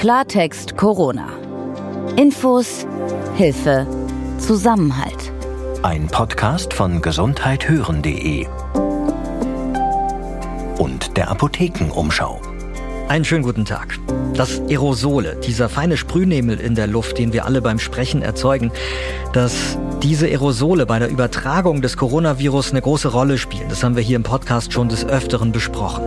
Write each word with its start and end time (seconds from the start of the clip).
Klartext 0.00 0.78
Corona. 0.78 1.28
Infos, 2.16 2.86
Hilfe, 3.34 3.86
Zusammenhalt. 4.38 5.30
Ein 5.82 6.06
Podcast 6.06 6.72
von 6.72 7.02
gesundheithören.de 7.02 8.46
und 10.78 11.18
der 11.18 11.30
Apothekenumschau. 11.30 12.40
Einen 13.08 13.26
schönen 13.26 13.42
guten 13.42 13.66
Tag. 13.66 13.98
Das 14.32 14.62
Aerosole, 14.70 15.36
dieser 15.36 15.68
feine 15.68 15.98
Sprühnebel 15.98 16.58
in 16.58 16.74
der 16.74 16.86
Luft, 16.86 17.18
den 17.18 17.34
wir 17.34 17.44
alle 17.44 17.60
beim 17.60 17.78
Sprechen 17.78 18.22
erzeugen, 18.22 18.72
dass 19.34 19.78
diese 20.02 20.28
Aerosole 20.28 20.86
bei 20.86 20.98
der 20.98 21.10
Übertragung 21.10 21.82
des 21.82 21.98
Coronavirus 21.98 22.70
eine 22.70 22.80
große 22.80 23.08
Rolle 23.08 23.36
spielen. 23.36 23.68
Das 23.68 23.84
haben 23.84 23.96
wir 23.96 24.02
hier 24.02 24.16
im 24.16 24.22
Podcast 24.22 24.72
schon 24.72 24.88
des 24.88 25.04
Öfteren 25.04 25.52
besprochen. 25.52 26.04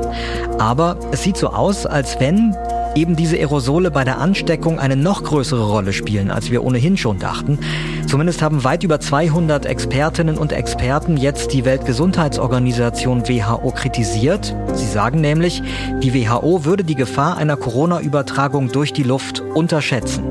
Aber 0.58 0.98
es 1.12 1.22
sieht 1.22 1.38
so 1.38 1.50
aus, 1.50 1.86
als 1.86 2.20
wenn 2.20 2.56
eben 2.96 3.16
diese 3.16 3.38
Aerosole 3.38 3.92
bei 3.92 4.04
der 4.04 4.20
Ansteckung 4.20 4.80
eine 4.80 4.96
noch 4.96 5.24
größere 5.24 5.64
Rolle 5.64 5.94
spielen, 5.94 6.32
als 6.32 6.52
wir 6.52 6.64
ohnehin 6.64 6.98
schon 6.98 7.20
dachten. 7.20 7.60
Zumindest 8.08 8.42
haben 8.42 8.64
weit 8.64 8.84
über 8.84 9.00
200 9.00 9.66
Expertinnen 9.66 10.38
und 10.38 10.52
Experten 10.52 11.18
jetzt 11.18 11.54
die 11.54 11.66
Weltgesundheitsorganisation 11.66 13.28
WHO 13.28 13.72
kritisiert. 13.72 14.56
Sie 14.74 14.86
sagen 14.86 15.22
nämlich, 15.22 15.62
die 16.02 16.14
WHO 16.14 16.66
würde 16.66 16.84
die 16.84 16.96
Gefahr 16.96 17.38
einer 17.38 17.58
Corona-Übertragung 17.58 18.72
durch 18.72 18.94
die 18.94 19.04
Luft 19.04 19.42
unterschätzen. 19.42 20.26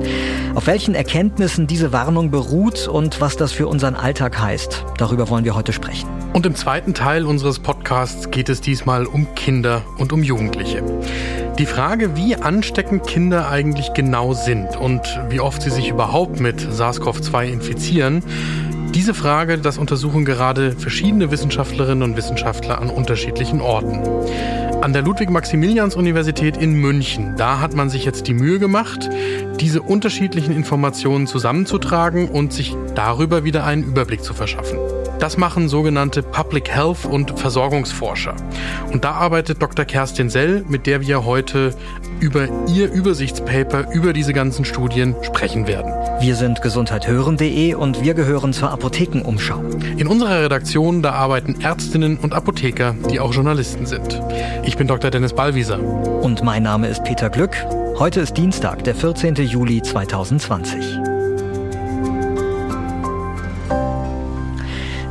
Auf 0.54 0.66
welchen 0.66 0.94
Erkenntnissen 0.94 1.66
diese 1.66 1.92
Warnung 1.92 2.30
beruht 2.30 2.86
und 2.86 3.20
was 3.20 3.36
das 3.36 3.52
für 3.52 3.66
unseren 3.66 3.96
Alltag 3.96 4.38
heißt, 4.38 4.84
darüber 4.98 5.28
wollen 5.30 5.44
wir 5.44 5.54
heute 5.54 5.72
sprechen. 5.72 6.08
Und 6.34 6.46
im 6.46 6.54
zweiten 6.54 6.94
Teil 6.94 7.26
unseres 7.26 7.58
Podcasts 7.58 8.30
geht 8.30 8.48
es 8.48 8.60
diesmal 8.60 9.06
um 9.06 9.34
Kinder 9.34 9.82
und 9.98 10.12
um 10.12 10.22
Jugendliche. 10.22 10.82
Die 11.58 11.66
Frage, 11.66 12.16
wie 12.16 12.34
ansteckend 12.34 13.06
Kinder 13.06 13.48
eigentlich 13.48 13.92
genau 13.92 14.32
sind 14.32 14.76
und 14.76 15.02
wie 15.28 15.40
oft 15.40 15.60
sie 15.60 15.70
sich 15.70 15.88
überhaupt 15.88 16.40
mit 16.40 16.60
SARS-CoV-2 16.60 17.44
infizieren, 17.44 18.22
diese 18.94 19.14
Frage, 19.14 19.58
das 19.58 19.78
untersuchen 19.78 20.24
gerade 20.24 20.72
verschiedene 20.72 21.30
Wissenschaftlerinnen 21.30 22.02
und 22.02 22.16
Wissenschaftler 22.16 22.80
an 22.80 22.90
unterschiedlichen 22.90 23.60
Orten. 23.60 24.00
An 24.82 24.92
der 24.92 25.02
Ludwig-Maximilians-Universität 25.02 26.56
in 26.56 26.74
München, 26.74 27.34
da 27.36 27.60
hat 27.60 27.74
man 27.74 27.88
sich 27.88 28.04
jetzt 28.04 28.26
die 28.28 28.34
Mühe 28.34 28.58
gemacht, 28.58 29.08
diese 29.60 29.82
unterschiedlichen 29.82 30.54
Informationen 30.54 31.26
zusammenzutragen 31.26 32.28
und 32.28 32.52
sich 32.52 32.74
darüber 32.94 33.44
wieder 33.44 33.64
einen 33.64 33.84
Überblick 33.84 34.24
zu 34.24 34.34
verschaffen. 34.34 34.78
Das 35.22 35.36
machen 35.36 35.68
sogenannte 35.68 36.20
Public 36.20 36.68
Health 36.68 37.04
und 37.04 37.38
Versorgungsforscher. 37.38 38.34
Und 38.92 39.04
da 39.04 39.12
arbeitet 39.12 39.62
Dr. 39.62 39.84
Kerstin 39.84 40.28
Sell, 40.28 40.64
mit 40.66 40.84
der 40.88 41.00
wir 41.00 41.24
heute 41.24 41.76
über 42.18 42.48
ihr 42.66 42.90
Übersichtspaper 42.90 43.92
über 43.92 44.12
diese 44.14 44.32
ganzen 44.32 44.64
Studien 44.64 45.14
sprechen 45.22 45.68
werden. 45.68 45.92
Wir 46.18 46.34
sind 46.34 46.60
gesundheithören.de 46.60 47.74
und 47.74 48.02
wir 48.02 48.14
gehören 48.14 48.52
zur 48.52 48.72
Apothekenumschau. 48.72 49.62
In 49.96 50.08
unserer 50.08 50.42
Redaktion, 50.42 51.02
da 51.02 51.12
arbeiten 51.12 51.60
Ärztinnen 51.60 52.16
und 52.16 52.34
Apotheker, 52.34 52.96
die 53.08 53.20
auch 53.20 53.32
Journalisten 53.32 53.86
sind. 53.86 54.20
Ich 54.64 54.76
bin 54.76 54.88
Dr. 54.88 55.12
Dennis 55.12 55.34
Ballwieser. 55.34 55.78
Und 55.80 56.42
mein 56.42 56.64
Name 56.64 56.88
ist 56.88 57.04
Peter 57.04 57.30
Glück. 57.30 57.54
Heute 57.96 58.18
ist 58.18 58.36
Dienstag, 58.36 58.82
der 58.82 58.96
14. 58.96 59.36
Juli 59.36 59.82
2020. 59.82 61.11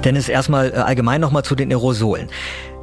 Dennis, 0.04 0.30
erstmal 0.30 0.72
äh, 0.72 0.78
allgemein 0.78 1.22
nochmal 1.22 1.44
zu 1.44 1.54
den 1.56 1.70
Aerosolen. 1.70 2.30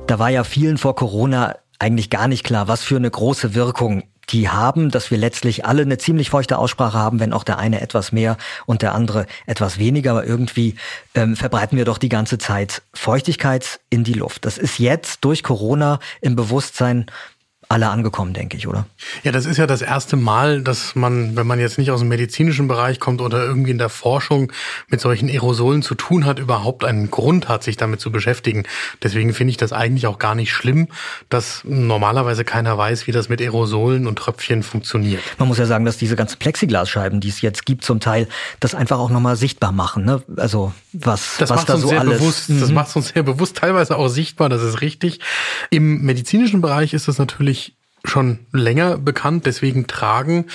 Da 0.06 0.18
war 0.20 0.30
ja 0.30 0.44
vielen 0.44 0.78
vor 0.78 0.94
Corona 0.94 1.56
eigentlich 1.80 2.10
gar 2.10 2.28
nicht 2.28 2.44
klar, 2.44 2.68
was 2.68 2.82
für 2.82 2.96
eine 2.96 3.10
große 3.10 3.54
Wirkung 3.54 4.04
die 4.30 4.48
haben, 4.48 4.90
dass 4.90 5.10
wir 5.10 5.18
letztlich 5.18 5.64
alle 5.64 5.82
eine 5.82 5.98
ziemlich 5.98 6.30
feuchte 6.30 6.58
Aussprache 6.58 6.98
haben, 6.98 7.18
wenn 7.18 7.32
auch 7.32 7.44
der 7.44 7.58
eine 7.58 7.80
etwas 7.80 8.12
mehr 8.12 8.36
und 8.66 8.82
der 8.82 8.94
andere 8.94 9.26
etwas 9.46 9.78
weniger. 9.78 10.12
Aber 10.12 10.26
irgendwie 10.26 10.76
ähm, 11.14 11.34
verbreiten 11.34 11.76
wir 11.76 11.84
doch 11.84 11.98
die 11.98 12.10
ganze 12.10 12.38
Zeit 12.38 12.82
Feuchtigkeit 12.94 13.80
in 13.90 14.04
die 14.04 14.12
Luft. 14.12 14.44
Das 14.44 14.58
ist 14.58 14.78
jetzt 14.78 15.24
durch 15.24 15.42
Corona 15.42 15.98
im 16.20 16.36
Bewusstsein 16.36 17.06
alle 17.70 17.90
angekommen, 17.90 18.32
denke 18.32 18.56
ich, 18.56 18.66
oder? 18.66 18.86
Ja, 19.24 19.32
das 19.32 19.44
ist 19.44 19.58
ja 19.58 19.66
das 19.66 19.82
erste 19.82 20.16
Mal, 20.16 20.62
dass 20.62 20.94
man, 20.94 21.36
wenn 21.36 21.46
man 21.46 21.60
jetzt 21.60 21.76
nicht 21.76 21.90
aus 21.90 22.00
dem 22.00 22.08
medizinischen 22.08 22.66
Bereich 22.66 22.98
kommt 22.98 23.20
oder 23.20 23.44
irgendwie 23.44 23.70
in 23.70 23.78
der 23.78 23.90
Forschung 23.90 24.50
mit 24.88 25.02
solchen 25.02 25.28
Aerosolen 25.28 25.82
zu 25.82 25.94
tun 25.94 26.24
hat, 26.24 26.38
überhaupt 26.38 26.82
einen 26.82 27.10
Grund 27.10 27.48
hat, 27.48 27.62
sich 27.62 27.76
damit 27.76 28.00
zu 28.00 28.10
beschäftigen. 28.10 28.64
Deswegen 29.02 29.34
finde 29.34 29.50
ich 29.50 29.58
das 29.58 29.74
eigentlich 29.74 30.06
auch 30.06 30.18
gar 30.18 30.34
nicht 30.34 30.50
schlimm, 30.50 30.88
dass 31.28 31.62
normalerweise 31.64 32.42
keiner 32.42 32.78
weiß, 32.78 33.06
wie 33.06 33.12
das 33.12 33.28
mit 33.28 33.42
Aerosolen 33.42 34.06
und 34.06 34.18
Tröpfchen 34.18 34.62
funktioniert. 34.62 35.20
Man 35.36 35.46
muss 35.48 35.58
ja 35.58 35.66
sagen, 35.66 35.84
dass 35.84 35.98
diese 35.98 36.16
ganzen 36.16 36.38
Plexiglasscheiben, 36.38 37.20
die 37.20 37.28
es 37.28 37.42
jetzt 37.42 37.66
gibt, 37.66 37.84
zum 37.84 38.00
Teil 38.00 38.28
das 38.60 38.74
einfach 38.74 38.98
auch 38.98 39.10
nochmal 39.10 39.36
sichtbar 39.36 39.72
machen. 39.72 40.06
Ne? 40.06 40.22
Also 40.36 40.72
was, 40.94 41.36
das 41.36 41.50
was 41.50 41.66
da 41.66 41.76
so 41.76 41.90
alles. 41.90 42.18
Bewusst, 42.20 42.48
mhm. 42.48 42.60
Das 42.60 42.72
macht 42.72 42.96
uns 42.96 43.08
sehr 43.08 43.22
bewusst, 43.22 43.58
teilweise 43.58 43.96
auch 43.96 44.08
sichtbar, 44.08 44.48
das 44.48 44.62
ist 44.62 44.80
richtig. 44.80 45.20
Im 45.68 46.00
medizinischen 46.00 46.62
Bereich 46.62 46.94
ist 46.94 47.08
es 47.08 47.18
natürlich 47.18 47.57
schon 48.08 48.40
länger 48.52 48.98
bekannt. 48.98 49.46
Deswegen 49.46 49.86
tragen 49.86 50.46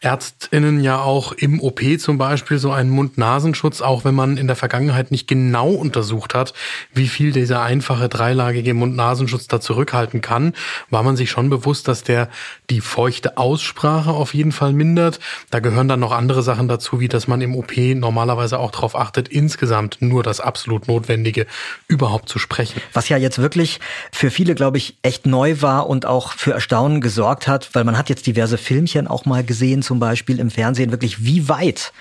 Ärztinnen 0.00 0.82
ja 0.82 1.00
auch 1.00 1.32
im 1.32 1.60
OP 1.60 1.80
zum 1.98 2.18
Beispiel 2.18 2.58
so 2.58 2.72
einen 2.72 2.90
Mund-Nasenschutz, 2.90 3.80
auch 3.80 4.04
wenn 4.04 4.14
man 4.14 4.36
in 4.36 4.46
der 4.46 4.56
Vergangenheit 4.56 5.10
nicht 5.10 5.28
genau 5.28 5.70
untersucht 5.70 6.34
hat, 6.34 6.54
wie 6.92 7.08
viel 7.08 7.32
dieser 7.32 7.62
einfache 7.62 8.08
dreilagige 8.08 8.74
Mund-Nasenschutz 8.74 9.48
da 9.48 9.60
zurückhalten 9.60 10.20
kann, 10.20 10.54
war 10.90 11.02
man 11.02 11.16
sich 11.16 11.30
schon 11.30 11.50
bewusst, 11.50 11.88
dass 11.88 12.02
der 12.02 12.28
die 12.70 12.80
feuchte 12.80 13.36
Aussprache 13.36 14.10
auf 14.10 14.34
jeden 14.34 14.52
Fall 14.52 14.72
mindert. 14.72 15.20
Da 15.50 15.60
gehören 15.60 15.88
dann 15.88 16.00
noch 16.00 16.12
andere 16.12 16.42
Sachen 16.42 16.68
dazu, 16.68 17.00
wie 17.00 17.08
dass 17.08 17.28
man 17.28 17.40
im 17.40 17.54
OP 17.56 17.76
normalerweise 17.76 18.58
auch 18.58 18.70
darauf 18.70 18.96
achtet, 18.96 19.28
insgesamt 19.28 19.98
nur 20.00 20.22
das 20.22 20.40
absolut 20.40 20.88
Notwendige 20.88 21.46
überhaupt 21.88 22.28
zu 22.28 22.38
sprechen. 22.38 22.80
Was 22.92 23.08
ja 23.08 23.16
jetzt 23.16 23.38
wirklich 23.38 23.80
für 24.12 24.30
viele, 24.30 24.54
glaube 24.54 24.78
ich, 24.78 24.96
echt 25.02 25.26
neu 25.26 25.60
war 25.60 25.88
und 25.88 26.06
auch 26.06 26.32
für 26.32 26.52
Erstaunen 26.52 26.93
Staunen 26.94 27.00
gesorgt 27.00 27.48
hat, 27.48 27.70
weil 27.74 27.84
man 27.84 27.98
hat 27.98 28.08
jetzt 28.08 28.26
diverse 28.26 28.58
Filmchen 28.58 29.06
auch 29.06 29.24
mal 29.24 29.44
gesehen, 29.44 29.82
zum 29.82 29.98
Beispiel 29.98 30.38
im 30.38 30.50
Fernsehen, 30.50 30.90
wirklich 30.90 31.24
wie 31.24 31.48
weit 31.48 31.92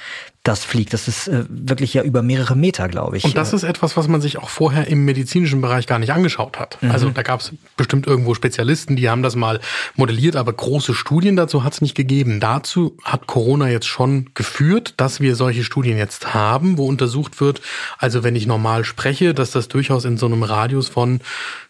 das 0.43 0.65
fliegt. 0.65 0.91
Das 0.91 1.07
ist 1.07 1.29
äh, 1.29 1.45
wirklich 1.47 1.93
ja 1.93 2.03
über 2.03 2.21
mehrere 2.21 2.57
Meter, 2.57 2.89
glaube 2.89 3.15
ich. 3.15 3.23
Und 3.23 3.37
das 3.37 3.53
ist 3.53 3.63
etwas, 3.63 3.95
was 3.95 4.09
man 4.09 4.19
sich 4.19 4.37
auch 4.39 4.49
vorher 4.49 4.87
im 4.87 5.05
medizinischen 5.05 5.61
Bereich 5.61 5.87
gar 5.87 5.99
nicht 5.99 6.11
angeschaut 6.11 6.59
hat. 6.59 6.77
Mhm. 6.81 6.91
Also 6.91 7.09
da 7.09 7.21
gab 7.21 7.39
es 7.39 7.53
bestimmt 7.77 8.07
irgendwo 8.07 8.33
Spezialisten, 8.33 8.97
die 8.97 9.09
haben 9.09 9.23
das 9.23 9.37
mal 9.37 9.61
modelliert, 9.95 10.35
aber 10.35 10.51
große 10.51 10.93
Studien 10.93 11.37
dazu 11.37 11.63
hat 11.63 11.73
es 11.73 11.81
nicht 11.81 11.95
gegeben. 11.95 12.41
Dazu 12.41 12.97
hat 13.03 13.25
Corona 13.25 13.69
jetzt 13.69 13.87
schon 13.87 14.31
geführt, 14.33 14.95
dass 14.97 15.21
wir 15.21 15.37
solche 15.37 15.63
Studien 15.63 15.97
jetzt 15.97 16.33
haben, 16.33 16.77
wo 16.77 16.87
untersucht 16.87 17.39
wird, 17.39 17.61
also 17.97 18.23
wenn 18.23 18.35
ich 18.35 18.45
normal 18.45 18.83
spreche, 18.83 19.33
dass 19.33 19.51
das 19.51 19.69
durchaus 19.69 20.03
in 20.03 20.17
so 20.17 20.25
einem 20.25 20.43
Radius 20.43 20.89
von 20.89 21.21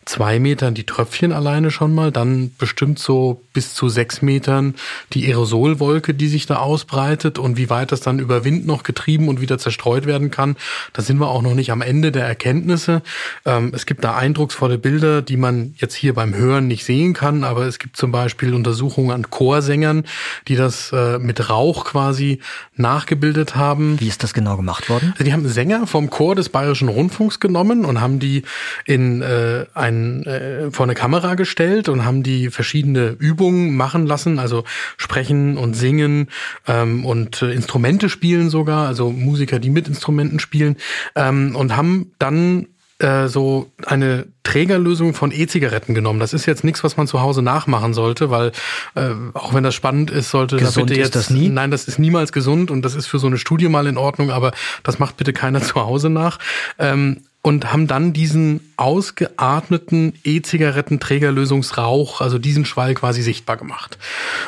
zwei 0.05 0.39
Metern 0.39 0.73
die 0.73 0.85
Tröpfchen 0.85 1.31
alleine 1.31 1.71
schon 1.71 1.93
mal, 1.93 2.11
dann 2.11 2.51
bestimmt 2.57 2.99
so 2.99 3.41
bis 3.53 3.73
zu 3.73 3.89
sechs 3.89 4.21
Metern 4.21 4.75
die 5.13 5.25
Aerosolwolke, 5.27 6.13
die 6.13 6.27
sich 6.27 6.45
da 6.45 6.57
ausbreitet 6.57 7.39
und 7.39 7.57
wie 7.57 7.69
weit 7.69 7.91
das 7.91 8.01
dann 8.01 8.19
über 8.19 8.43
Wind 8.63 8.67
noch 8.67 8.83
getrieben 8.83 9.27
und 9.27 9.41
wieder 9.41 9.57
zerstreut 9.57 10.05
werden 10.05 10.31
kann. 10.31 10.55
Da 10.93 11.01
sind 11.01 11.17
wir 11.19 11.27
auch 11.27 11.41
noch 11.41 11.53
nicht 11.53 11.71
am 11.71 11.81
Ende 11.81 12.11
der 12.11 12.25
Erkenntnisse. 12.25 13.01
Ähm, 13.45 13.71
es 13.73 13.85
gibt 13.85 14.03
da 14.03 14.15
eindrucksvolle 14.15 14.77
Bilder, 14.77 15.21
die 15.21 15.37
man 15.37 15.75
jetzt 15.77 15.95
hier 15.95 16.13
beim 16.13 16.33
Hören 16.33 16.67
nicht 16.67 16.85
sehen 16.85 17.13
kann, 17.13 17.43
aber 17.43 17.65
es 17.65 17.79
gibt 17.79 17.97
zum 17.97 18.11
Beispiel 18.11 18.53
Untersuchungen 18.53 19.11
an 19.11 19.29
Chorsängern, 19.29 20.05
die 20.47 20.55
das 20.55 20.91
äh, 20.93 21.19
mit 21.19 21.49
Rauch 21.49 21.85
quasi 21.85 22.39
nachgebildet 22.75 23.55
haben. 23.55 23.99
Wie 23.99 24.07
ist 24.07 24.23
das 24.23 24.33
genau 24.33 24.57
gemacht 24.57 24.89
worden? 24.89 25.11
Also 25.13 25.23
die 25.23 25.33
haben 25.33 25.47
Sänger 25.47 25.87
vom 25.87 26.09
Chor 26.09 26.35
des 26.35 26.49
Bayerischen 26.49 26.87
Rundfunks 26.87 27.39
genommen 27.39 27.85
und 27.85 28.01
haben 28.01 28.19
die 28.19 28.43
in 28.85 29.21
äh, 29.21 29.65
ein, 29.73 30.23
äh, 30.23 30.71
vor 30.71 30.85
eine 30.85 30.95
Kamera 30.95 31.35
gestellt 31.35 31.89
und 31.89 32.05
haben 32.05 32.23
die 32.23 32.49
verschiedene 32.49 33.15
Übungen 33.19 33.75
machen 33.75 34.05
lassen, 34.05 34.39
also 34.39 34.63
sprechen 34.97 35.57
und 35.57 35.73
singen 35.73 36.29
ähm, 36.67 37.05
und 37.05 37.41
äh, 37.41 37.51
Instrumente 37.51 38.09
spielen 38.09 38.49
sogar, 38.53 38.87
also 38.87 39.11
Musiker, 39.11 39.59
die 39.59 39.69
mit 39.69 39.89
Instrumenten 39.89 40.39
spielen 40.39 40.77
ähm, 41.15 41.57
und 41.57 41.75
haben 41.75 42.13
dann 42.19 42.67
äh, 42.99 43.27
so 43.27 43.71
eine 43.85 44.27
Trägerlösung 44.43 45.13
von 45.13 45.31
E-Zigaretten 45.31 45.93
genommen. 45.93 46.19
Das 46.19 46.31
ist 46.31 46.45
jetzt 46.45 46.63
nichts, 46.63 46.83
was 46.83 46.95
man 46.95 47.07
zu 47.07 47.21
Hause 47.21 47.41
nachmachen 47.41 47.93
sollte, 47.93 48.29
weil 48.29 48.51
äh, 48.95 49.09
auch 49.33 49.53
wenn 49.53 49.63
das 49.63 49.75
spannend 49.75 50.11
ist, 50.11 50.29
sollte 50.29 50.57
gesund 50.57 50.77
da 50.77 50.81
bitte 50.81 50.99
jetzt 50.99 51.15
das 51.15 51.29
nie? 51.29 51.49
nein, 51.49 51.71
das 51.71 51.87
ist 51.87 51.99
niemals 51.99 52.31
gesund 52.31 52.71
und 52.71 52.83
das 52.83 52.95
ist 52.95 53.07
für 53.07 53.19
so 53.19 53.27
eine 53.27 53.37
Studie 53.37 53.67
mal 53.67 53.87
in 53.87 53.97
Ordnung, 53.97 54.31
aber 54.31 54.51
das 54.83 54.99
macht 54.99 55.17
bitte 55.17 55.33
keiner 55.33 55.61
zu 55.63 55.75
Hause 55.75 56.09
nach. 56.09 56.39
Ähm, 56.77 57.21
und 57.43 57.71
haben 57.73 57.87
dann 57.87 58.13
diesen 58.13 58.61
ausgeatmeten 58.77 60.13
E-Zigaretten-Trägerlösungsrauch, 60.23 62.21
also 62.21 62.39
diesen 62.39 62.63
Schwall 62.65 62.93
quasi 62.95 63.21
sichtbar 63.21 63.57
gemacht. 63.57 63.97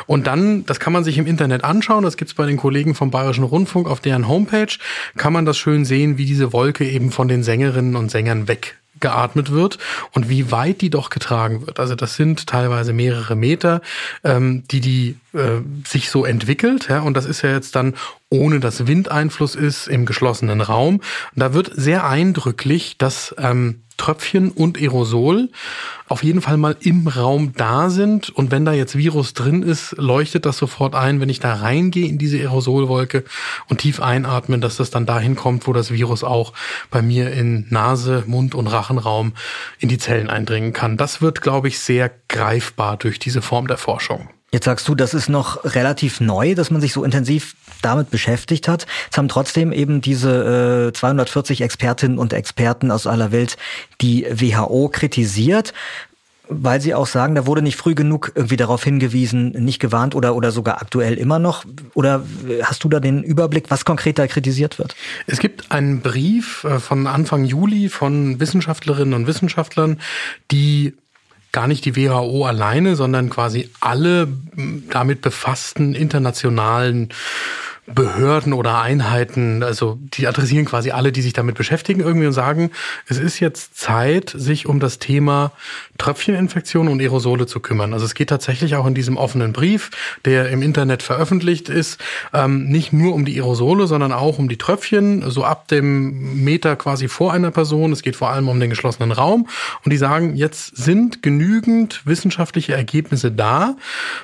Und 0.08 0.26
dann, 0.28 0.66
das 0.66 0.80
kann 0.80 0.94
man 0.94 1.04
sich 1.04 1.18
im 1.18 1.28
Internet 1.28 1.66
anschauen, 1.66 2.04
das 2.04 2.16
gibt's 2.16 2.34
bei 2.34 2.46
den 2.46 2.56
Kollegen 2.58 2.96
vom 2.96 3.12
Bayerischen 3.12 3.44
Rundfunk 3.44 3.90
auf 3.90 4.00
deren 4.00 4.30
Homepage, 4.30 4.74
kann 5.18 5.34
man 5.34 5.46
das 5.46 5.58
schön 5.58 5.84
sehen, 5.84 6.18
wie 6.18 6.26
diese 6.26 6.54
Wolke 6.54 6.90
eben 6.90 7.12
von 7.12 7.28
den 7.28 7.44
Sängerinnen 7.44 7.98
und 7.98 8.10
Sängern 8.10 8.48
weg 8.48 8.78
geatmet 9.02 9.52
wird 9.52 9.78
und 10.14 10.30
wie 10.30 10.52
weit 10.52 10.82
die 10.82 10.90
doch 10.90 11.10
getragen 11.10 11.68
wird. 11.68 11.80
Also 11.82 11.96
das 11.96 12.16
sind 12.16 12.48
teilweise 12.48 12.94
mehrere 12.94 13.36
Meter, 13.36 13.82
ähm, 14.24 14.64
die 14.72 14.80
die 14.80 15.18
äh, 15.36 15.62
sich 15.88 16.10
so 16.10 16.26
entwickelt. 16.26 16.88
Ja, 16.90 17.02
und 17.02 17.16
das 17.16 17.26
ist 17.26 17.42
ja 17.42 17.52
jetzt 17.52 17.76
dann 17.76 17.94
ohne 18.30 18.60
dass 18.60 18.88
Windeinfluss 18.88 19.56
ist 19.56 19.88
im 19.88 20.06
geschlossenen 20.06 20.62
Raum. 20.62 21.02
Da 21.36 21.54
wird 21.54 21.72
sehr 21.74 22.08
eindrücklich, 22.08 22.98
dass 22.98 23.36
ähm, 23.38 23.82
Tröpfchen 23.98 24.52
und 24.52 24.78
Aerosol 24.78 25.50
auf 26.08 26.24
jeden 26.24 26.42
Fall 26.42 26.58
mal 26.58 26.76
im 26.82 27.08
Raum 27.08 27.54
da 27.56 27.90
sind. 27.90 28.30
Und 28.30 28.52
wenn 28.52 28.66
da 28.66 28.74
jetzt 28.74 28.98
Virus 28.98 29.34
drin 29.34 29.64
ist, 29.64 29.96
leuchtet 29.98 30.46
das 30.46 30.58
sofort 30.58 30.96
ein, 30.96 31.22
wenn 31.22 31.30
ich 31.30 31.40
da 31.40 31.54
reingehe 31.54 32.08
in 32.08 32.18
diese 32.18 32.38
Aerosolwolke 32.38 33.24
und 33.70 33.80
tief 33.80 34.02
einatme, 34.02 34.60
dass 34.60 34.78
das 34.78 34.90
dann 34.90 35.06
dahin 35.06 35.36
kommt, 35.36 35.66
wo 35.66 35.74
das 35.74 35.92
Virus 35.92 36.24
auch 36.24 36.54
bei 36.92 37.02
mir 37.02 37.32
in 37.32 37.68
Nase, 37.70 38.24
Mund 38.28 38.54
und 38.54 38.68
Rachenraum 38.68 39.34
in 39.80 39.88
die 39.88 39.98
Zellen 39.98 40.30
eindringen 40.30 40.74
kann. 40.74 40.98
Das 40.98 41.22
wird, 41.22 41.42
glaube 41.42 41.70
ich, 41.70 41.80
sehr 41.80 42.12
greifbar 42.28 42.98
durch 42.98 43.18
diese 43.18 43.42
Form 43.42 43.68
der 43.68 43.78
Forschung. 43.78 44.30
Jetzt 44.56 44.64
sagst 44.64 44.88
du, 44.88 44.96
das 44.96 45.14
ist 45.14 45.28
noch 45.28 45.66
relativ 45.66 46.22
neu, 46.22 46.56
dass 46.56 46.72
man 46.72 46.80
sich 46.80 46.94
so 46.94 47.04
intensiv 47.04 47.58
damit 47.82 48.10
beschäftigt 48.10 48.70
hat. 48.70 48.88
Es 49.12 49.18
haben 49.18 49.28
trotzdem 49.28 49.74
eben 49.74 50.00
diese 50.00 50.92
äh, 50.92 50.94
240 50.94 51.60
Expertinnen 51.60 52.18
und 52.18 52.32
Experten 52.32 52.90
aus 52.90 53.06
aller 53.06 53.34
Welt 53.34 53.58
die 54.00 54.26
WHO 54.32 54.88
kritisiert 54.88 55.74
weil 56.48 56.80
sie 56.80 56.94
auch 56.94 57.08
sagen, 57.08 57.34
da 57.34 57.48
wurde 57.48 57.64
nicht 57.64 57.76
früh 57.76 57.96
genug 57.96 58.32
irgendwie 58.36 58.56
darauf 58.56 58.84
hingewiesen, 58.84 59.50
nicht 59.54 59.80
gewarnt 59.80 60.14
oder, 60.14 60.36
oder 60.36 60.52
sogar 60.52 60.80
aktuell 60.80 61.16
immer 61.16 61.40
noch? 61.40 61.66
Oder 61.96 62.24
hast 62.62 62.84
du 62.84 62.90
da 62.90 63.00
den 63.00 63.24
Überblick, 63.24 63.72
was 63.72 63.84
konkret 63.84 64.20
da 64.20 64.28
kritisiert 64.28 64.78
wird? 64.78 64.96
Es 65.26 65.40
gibt 65.40 65.72
einen 65.72 66.02
Brief 66.02 66.64
äh, 66.64 66.80
von 66.80 67.08
Anfang 67.08 67.46
Juli 67.46 67.90
von 67.90 68.40
Wissenschaftlerinnen 68.40 69.16
und 69.16 69.26
Wissenschaftlern, 69.26 70.00
die 70.52 70.94
gar 71.56 71.68
nicht 71.70 71.86
die 71.86 71.96
WHO 71.96 72.46
alleine, 72.46 72.98
sondern 72.98 73.30
quasi 73.30 73.70
alle 73.80 74.28
damit 74.90 75.22
befassten 75.22 75.96
internationalen 75.96 77.14
Behörden 77.88 78.54
oder 78.54 78.82
Einheiten, 78.82 79.62
also 79.62 80.00
die 80.02 80.28
adressieren 80.28 80.66
quasi 80.66 80.90
alle, 80.90 81.12
die 81.12 81.22
sich 81.22 81.34
damit 81.34 81.56
beschäftigen 81.56 82.02
irgendwie 82.02 82.26
und 82.26 82.34
sagen, 82.34 82.72
es 83.08 83.20
ist 83.20 83.40
jetzt 83.40 83.78
Zeit, 83.78 84.34
sich 84.36 84.66
um 84.66 84.80
das 84.80 84.98
Thema 84.98 85.52
Tröpfcheninfektion 86.00 86.88
und 86.88 87.00
Aerosole 87.00 87.46
zu 87.46 87.60
kümmern. 87.60 87.94
Also 87.94 88.06
es 88.06 88.16
geht 88.16 88.30
tatsächlich 88.30 88.76
auch 88.76 88.88
in 88.88 88.96
diesem 88.96 89.18
offenen 89.18 89.54
Brief, 89.54 89.92
der 90.26 90.50
im 90.50 90.64
Internet 90.64 91.04
veröffentlicht 91.04 91.70
ist, 91.70 92.04
ähm, 92.34 92.66
nicht 92.70 92.92
nur 92.92 93.14
um 93.14 93.24
die 93.24 93.36
Aerosole, 93.40 93.86
sondern 93.86 94.12
auch 94.12 94.40
um 94.40 94.50
die 94.50 94.58
Tröpfchen, 94.58 95.30
so 95.30 95.44
ab 95.44 95.68
dem 95.68 96.44
Meter 96.44 96.76
quasi 96.78 97.08
vor 97.08 97.34
einer 97.34 97.52
Person. 97.52 97.92
Es 97.92 98.02
geht 98.02 98.16
vor 98.16 98.30
allem 98.30 98.50
um 98.50 98.60
den 98.60 98.72
geschlossenen 98.72 99.12
Raum. 99.12 99.48
Und 99.84 99.92
die 99.92 99.98
sagen, 99.98 100.36
jetzt 100.36 100.76
sind 100.76 101.22
genügend 101.22 102.02
wissenschaftliche 102.06 102.74
Ergebnisse 102.74 103.32
da, 103.32 103.76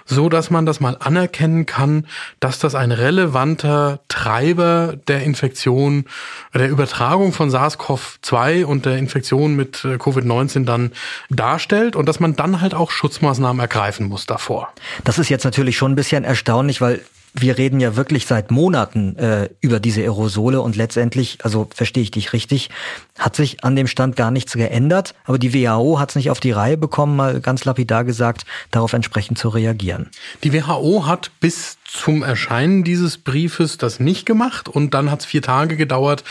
so 0.06 0.30
dass 0.30 0.50
man 0.50 0.66
das 0.66 0.80
mal 0.80 0.98
anerkennen 1.00 1.68
kann, 1.68 2.08
dass 2.40 2.58
das 2.58 2.74
ein 2.74 2.92
relevant 2.92 3.51
relevanter 3.52 4.00
Treiber 4.08 4.96
der 5.08 5.24
Infektion, 5.24 6.06
der 6.54 6.70
Übertragung 6.70 7.34
von 7.34 7.50
SARS-CoV-2 7.50 8.66
und 8.66 8.86
der 8.86 8.98
Infektion 8.98 9.56
mit 9.56 9.84
äh, 9.84 9.96
Covid-19 9.96 10.66
dann 10.66 10.92
darstellt 11.30 11.96
und 11.96 12.08
dass 12.08 12.20
man 12.20 12.36
dann 12.36 12.62
halt 12.62 12.74
auch 12.74 12.92
Schutzmaßnahmen 12.92 13.60
ergreifen 13.60 14.08
muss 14.08 14.26
davor. 14.26 14.70
Das 15.04 15.20
ist 15.20 15.30
jetzt 15.30 15.44
natürlich 15.44 15.78
schon 15.78 15.94
ein 15.94 15.96
bisschen 15.96 16.24
erstaunlich, 16.24 16.82
weil 16.82 17.02
wir 17.34 17.58
reden 17.58 17.80
ja 17.80 17.96
wirklich 17.96 18.26
seit 18.26 18.52
Monaten 18.52 19.16
äh, 19.16 19.50
über 19.62 19.80
diese 19.80 20.02
Aerosole 20.02 20.60
und 20.60 20.76
letztendlich, 20.76 21.38
also 21.44 21.68
verstehe 21.74 22.04
ich 22.04 22.12
dich 22.12 22.34
richtig, 22.34 22.70
hat 23.18 23.38
sich 23.38 23.64
an 23.64 23.78
dem 23.78 23.88
Stand 23.88 24.18
gar 24.18 24.32
nichts 24.32 24.54
geändert, 24.54 25.16
aber 25.24 25.40
die 25.40 25.54
WHO 25.54 25.98
hat 25.98 26.10
es 26.10 26.16
nicht 26.16 26.30
auf 26.30 26.42
die 26.42 26.52
Reihe 26.52 26.78
bekommen, 26.78 27.16
mal 27.16 27.40
ganz 27.40 27.64
lapidar 27.64 28.04
gesagt, 28.04 28.44
darauf 28.70 28.92
entsprechend 28.92 29.38
zu 29.38 29.48
reagieren. 29.48 30.10
Die 30.44 30.52
WHO 30.52 31.06
hat 31.06 31.32
bis 31.40 31.78
zum 31.92 32.24
Erscheinen 32.24 32.86
dieses 32.86 33.18
Briefes 33.18 33.78
das 33.78 34.00
nicht 34.00 34.26
gemacht 34.26 34.70
und 34.70 34.94
dann 34.94 35.12
hat 35.12 35.20
es 35.22 35.26
vier 35.26 35.42
Tage 35.42 35.76
gedauert. 35.76 36.24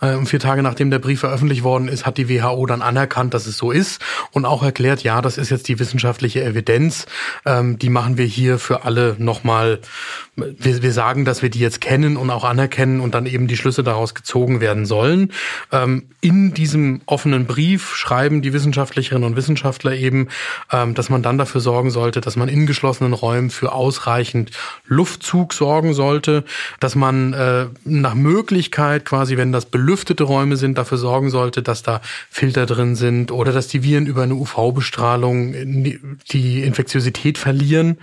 Äh, 0.00 0.24
vier 0.24 0.38
Tage 0.38 0.62
nachdem 0.62 0.90
der 0.90 1.00
Brief 1.00 1.20
veröffentlicht 1.20 1.64
worden 1.64 1.88
ist, 1.88 2.06
hat 2.06 2.18
die 2.18 2.28
WHO 2.28 2.66
dann 2.66 2.82
anerkannt, 2.82 3.34
dass 3.34 3.46
es 3.46 3.56
so 3.56 3.72
ist 3.72 4.00
und 4.30 4.44
auch 4.44 4.62
erklärt, 4.62 5.02
ja, 5.02 5.20
das 5.20 5.36
ist 5.36 5.50
jetzt 5.50 5.66
die 5.66 5.80
wissenschaftliche 5.80 6.44
Evidenz. 6.44 7.06
Ähm, 7.44 7.78
die 7.80 7.90
machen 7.90 8.16
wir 8.16 8.26
hier 8.26 8.60
für 8.60 8.84
alle 8.84 9.16
nochmal. 9.18 9.80
Wir, 10.36 10.82
wir 10.82 10.92
sagen, 10.92 11.24
dass 11.24 11.42
wir 11.42 11.50
die 11.50 11.58
jetzt 11.58 11.80
kennen 11.80 12.16
und 12.16 12.30
auch 12.30 12.44
anerkennen 12.44 13.00
und 13.00 13.14
dann 13.14 13.26
eben 13.26 13.48
die 13.48 13.56
Schlüsse 13.56 13.82
daraus 13.82 14.14
gezogen 14.14 14.60
werden 14.60 14.86
sollen. 14.86 15.32
Ähm, 15.72 16.04
in 16.20 16.54
diesem 16.54 17.00
offenen 17.06 17.46
Brief 17.46 17.96
schreiben 17.96 18.40
die 18.40 18.52
Wissenschaftlerinnen 18.52 19.24
und 19.24 19.34
Wissenschaftler 19.34 19.94
eben, 19.94 20.28
ähm, 20.70 20.94
dass 20.94 21.10
man 21.10 21.22
dann 21.22 21.38
dafür 21.38 21.60
sorgen 21.60 21.90
sollte, 21.90 22.20
dass 22.20 22.36
man 22.36 22.48
in 22.48 22.66
geschlossenen 22.66 23.14
Räumen 23.14 23.50
für 23.50 23.72
ausreichend 23.72 24.52
Luft 24.86 25.07
Luftzug 25.08 25.54
sorgen 25.54 25.94
sollte, 25.94 26.44
dass 26.80 26.94
man 26.94 27.32
äh, 27.32 27.66
nach 27.84 28.14
Möglichkeit 28.14 29.06
quasi, 29.06 29.38
wenn 29.38 29.52
das 29.52 29.64
belüftete 29.66 30.24
Räume 30.24 30.56
sind, 30.56 30.76
dafür 30.76 30.98
sorgen 30.98 31.30
sollte, 31.30 31.62
dass 31.62 31.82
da 31.82 32.02
Filter 32.28 32.66
drin 32.66 32.94
sind 32.94 33.32
oder 33.32 33.52
dass 33.52 33.68
die 33.68 33.82
Viren 33.82 34.06
über 34.06 34.22
eine 34.22 34.34
UV-Bestrahlung 34.34 35.54
die 36.30 36.62
Infektiosität 36.62 37.38
verlieren 37.38 37.96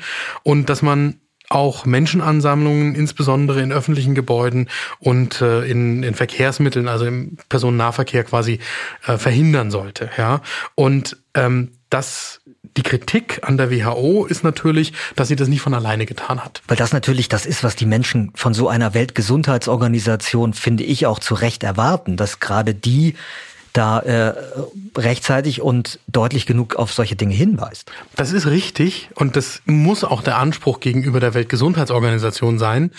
und 0.43 0.69
dass 0.69 0.81
man 0.81 1.19
auch 1.47 1.85
Menschenansammlungen, 1.85 2.95
insbesondere 2.95 3.61
in 3.61 3.71
öffentlichen 3.71 4.15
Gebäuden 4.15 4.67
und 4.97 5.41
äh, 5.41 5.63
in, 5.69 6.01
in 6.01 6.15
Verkehrsmitteln, 6.15 6.87
also 6.87 7.05
im 7.05 7.37
Personennahverkehr 7.49 8.23
quasi 8.23 8.57
äh, 9.05 9.19
verhindern 9.19 9.69
sollte. 9.69 10.09
Ja, 10.17 10.41
und 10.73 11.17
ähm, 11.35 11.73
das 11.91 12.41
die 12.77 12.83
Kritik 12.83 13.39
an 13.43 13.57
der 13.57 13.71
WHO 13.71 14.25
ist 14.25 14.43
natürlich, 14.43 14.93
dass 15.15 15.27
sie 15.29 15.35
das 15.35 15.47
nicht 15.47 15.61
von 15.61 15.73
alleine 15.73 16.05
getan 16.05 16.43
hat. 16.43 16.61
Weil 16.67 16.77
das 16.77 16.91
natürlich 16.91 17.29
das 17.29 17.45
ist, 17.45 17.63
was 17.63 17.75
die 17.75 17.85
Menschen 17.85 18.31
von 18.35 18.53
so 18.53 18.67
einer 18.67 18.93
Weltgesundheitsorganisation, 18.93 20.53
finde 20.53 20.83
ich, 20.83 21.05
auch 21.05 21.19
zu 21.19 21.35
Recht 21.35 21.63
erwarten, 21.63 22.17
dass 22.17 22.39
gerade 22.39 22.75
die 22.75 23.15
da 23.71 23.99
äh, 23.99 24.33
rechtzeitig 24.97 25.61
und 25.61 25.99
deutlich 26.07 26.45
genug 26.45 26.75
auf 26.75 26.93
solche 26.93 27.17
Dinge 27.17 27.33
hinweist. 27.33 27.91
Das 28.15 28.31
ist 28.31 28.47
richtig 28.47 29.09
und 29.15 29.35
das 29.35 29.61
muss 29.65 30.05
auch 30.05 30.21
der 30.21 30.37
Anspruch 30.37 30.79
gegenüber 30.79 31.19
der 31.19 31.33
Weltgesundheitsorganisation 31.33 32.57
sein. 32.57 32.91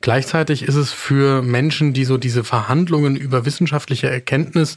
Gleichzeitig 0.00 0.62
ist 0.62 0.74
es 0.74 0.92
für 0.92 1.42
Menschen, 1.42 1.92
die 1.92 2.04
so 2.04 2.18
diese 2.18 2.44
Verhandlungen 2.44 3.16
über 3.16 3.44
wissenschaftliche 3.46 4.08
Erkenntnis 4.10 4.76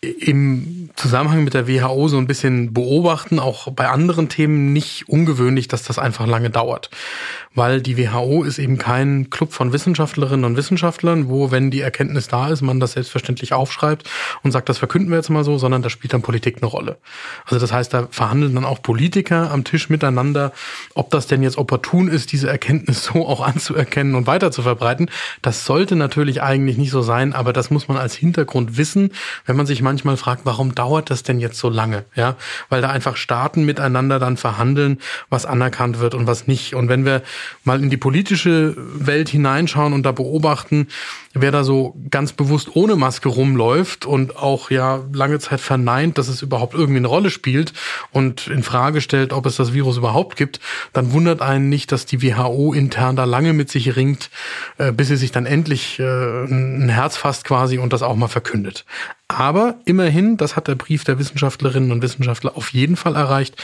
im 0.00 0.90
Zusammenhang 0.94 1.42
mit 1.42 1.54
der 1.54 1.66
WHO 1.66 2.08
so 2.08 2.18
ein 2.18 2.26
bisschen 2.26 2.72
beobachten, 2.72 3.38
auch 3.38 3.72
bei 3.72 3.88
anderen 3.88 4.28
Themen 4.28 4.72
nicht 4.72 5.08
ungewöhnlich, 5.08 5.68
dass 5.68 5.82
das 5.82 5.98
einfach 5.98 6.26
lange 6.26 6.50
dauert 6.50 6.90
weil 7.58 7.82
die 7.82 7.98
WHO 7.98 8.44
ist 8.44 8.58
eben 8.58 8.78
kein 8.78 9.30
Club 9.30 9.52
von 9.52 9.72
Wissenschaftlerinnen 9.72 10.44
und 10.44 10.56
Wissenschaftlern, 10.56 11.28
wo, 11.28 11.50
wenn 11.50 11.70
die 11.70 11.80
Erkenntnis 11.80 12.28
da 12.28 12.48
ist, 12.48 12.62
man 12.62 12.80
das 12.80 12.92
selbstverständlich 12.92 13.52
aufschreibt 13.52 14.08
und 14.42 14.52
sagt, 14.52 14.68
das 14.68 14.78
verkünden 14.78 15.10
wir 15.10 15.16
jetzt 15.16 15.28
mal 15.28 15.44
so, 15.44 15.58
sondern 15.58 15.82
da 15.82 15.90
spielt 15.90 16.12
dann 16.12 16.22
Politik 16.22 16.58
eine 16.58 16.66
Rolle. 16.66 16.98
Also 17.44 17.58
das 17.58 17.72
heißt, 17.72 17.92
da 17.92 18.08
verhandeln 18.10 18.54
dann 18.54 18.64
auch 18.64 18.80
Politiker 18.80 19.50
am 19.50 19.64
Tisch 19.64 19.90
miteinander, 19.90 20.52
ob 20.94 21.10
das 21.10 21.26
denn 21.26 21.42
jetzt 21.42 21.58
opportun 21.58 22.08
ist, 22.08 22.32
diese 22.32 22.48
Erkenntnis 22.48 23.04
so 23.04 23.26
auch 23.26 23.40
anzuerkennen 23.40 24.14
und 24.14 24.26
weiter 24.26 24.50
zu 24.50 24.62
verbreiten. 24.62 25.10
Das 25.42 25.64
sollte 25.64 25.96
natürlich 25.96 26.42
eigentlich 26.42 26.78
nicht 26.78 26.90
so 26.90 27.02
sein, 27.02 27.32
aber 27.32 27.52
das 27.52 27.70
muss 27.70 27.88
man 27.88 27.96
als 27.96 28.14
Hintergrund 28.14 28.78
wissen, 28.78 29.10
wenn 29.46 29.56
man 29.56 29.66
sich 29.66 29.82
manchmal 29.88 30.18
fragt, 30.18 30.42
warum 30.44 30.74
dauert 30.74 31.08
das 31.08 31.22
denn 31.22 31.40
jetzt 31.40 31.58
so 31.58 31.70
lange? 31.70 32.04
Ja, 32.14 32.36
weil 32.68 32.82
da 32.82 32.90
einfach 32.90 33.16
Staaten 33.16 33.64
miteinander 33.64 34.18
dann 34.18 34.36
verhandeln, 34.36 34.98
was 35.30 35.46
anerkannt 35.46 35.98
wird 35.98 36.14
und 36.14 36.26
was 36.26 36.46
nicht. 36.46 36.74
Und 36.74 36.90
wenn 36.90 37.06
wir 37.06 37.22
mal 37.64 37.82
in 37.82 37.88
die 37.88 37.96
politische 37.96 38.74
Welt 38.76 39.30
hineinschauen 39.30 39.94
und 39.94 40.02
da 40.02 40.12
beobachten, 40.12 40.88
wer 41.32 41.50
da 41.50 41.64
so 41.64 41.96
ganz 42.10 42.34
bewusst 42.34 42.76
ohne 42.76 42.96
Maske 42.96 43.30
rumläuft 43.30 44.04
und 44.04 44.36
auch 44.36 44.70
ja 44.70 45.00
lange 45.12 45.38
Zeit 45.38 45.60
verneint, 45.60 46.18
dass 46.18 46.28
es 46.28 46.42
überhaupt 46.42 46.74
irgendwie 46.74 46.98
eine 46.98 47.08
Rolle 47.08 47.30
spielt 47.30 47.72
und 48.12 48.46
in 48.48 48.62
Frage 48.62 49.00
stellt, 49.00 49.32
ob 49.32 49.46
es 49.46 49.56
das 49.56 49.72
Virus 49.72 49.96
überhaupt 49.96 50.36
gibt, 50.36 50.60
dann 50.92 51.12
wundert 51.12 51.40
einen 51.40 51.70
nicht, 51.70 51.92
dass 51.92 52.04
die 52.04 52.22
WHO 52.22 52.74
intern 52.74 53.16
da 53.16 53.24
lange 53.24 53.54
mit 53.54 53.70
sich 53.70 53.96
ringt, 53.96 54.28
äh, 54.76 54.92
bis 54.92 55.08
sie 55.08 55.16
sich 55.16 55.32
dann 55.32 55.46
endlich 55.46 55.98
äh, 55.98 56.04
ein 56.04 56.90
Herz 56.90 57.16
fasst 57.16 57.44
quasi 57.44 57.78
und 57.78 57.92
das 57.92 58.02
auch 58.02 58.16
mal 58.16 58.28
verkündet. 58.28 58.84
Aber 59.28 59.77
immerhin, 59.84 60.36
das 60.36 60.56
hat 60.56 60.68
der 60.68 60.74
Brief 60.74 61.04
der 61.04 61.18
Wissenschaftlerinnen 61.18 61.92
und 61.92 62.02
Wissenschaftler 62.02 62.56
auf 62.56 62.72
jeden 62.72 62.96
Fall 62.96 63.16
erreicht, 63.16 63.56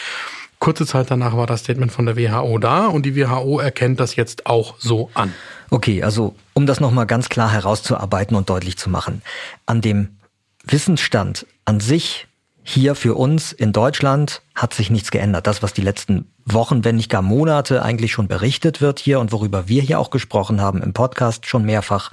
Kurze 0.64 0.86
Zeit 0.86 1.10
danach 1.10 1.36
war 1.36 1.46
das 1.46 1.60
Statement 1.60 1.92
von 1.92 2.06
der 2.06 2.16
WHO 2.16 2.56
da 2.56 2.86
und 2.86 3.04
die 3.04 3.16
WHO 3.16 3.58
erkennt 3.58 4.00
das 4.00 4.16
jetzt 4.16 4.46
auch 4.46 4.76
so 4.78 5.10
an. 5.12 5.34
Okay, 5.68 6.02
also 6.02 6.36
um 6.54 6.64
das 6.64 6.80
nochmal 6.80 7.04
ganz 7.04 7.28
klar 7.28 7.52
herauszuarbeiten 7.52 8.34
und 8.34 8.48
deutlich 8.48 8.78
zu 8.78 8.88
machen. 8.88 9.20
An 9.66 9.82
dem 9.82 10.16
Wissensstand 10.64 11.46
an 11.66 11.80
sich 11.80 12.28
hier 12.62 12.94
für 12.94 13.14
uns 13.14 13.52
in 13.52 13.74
Deutschland 13.74 14.40
hat 14.54 14.72
sich 14.72 14.88
nichts 14.88 15.10
geändert. 15.10 15.46
Das, 15.46 15.62
was 15.62 15.74
die 15.74 15.82
letzten 15.82 16.30
Wochen, 16.46 16.82
wenn 16.82 16.96
nicht 16.96 17.10
gar 17.10 17.20
Monate 17.20 17.82
eigentlich 17.82 18.12
schon 18.12 18.26
berichtet 18.26 18.80
wird 18.80 19.00
hier 19.00 19.20
und 19.20 19.32
worüber 19.32 19.68
wir 19.68 19.82
hier 19.82 20.00
auch 20.00 20.08
gesprochen 20.08 20.62
haben 20.62 20.82
im 20.82 20.94
Podcast 20.94 21.46
schon 21.46 21.66
mehrfach, 21.66 22.10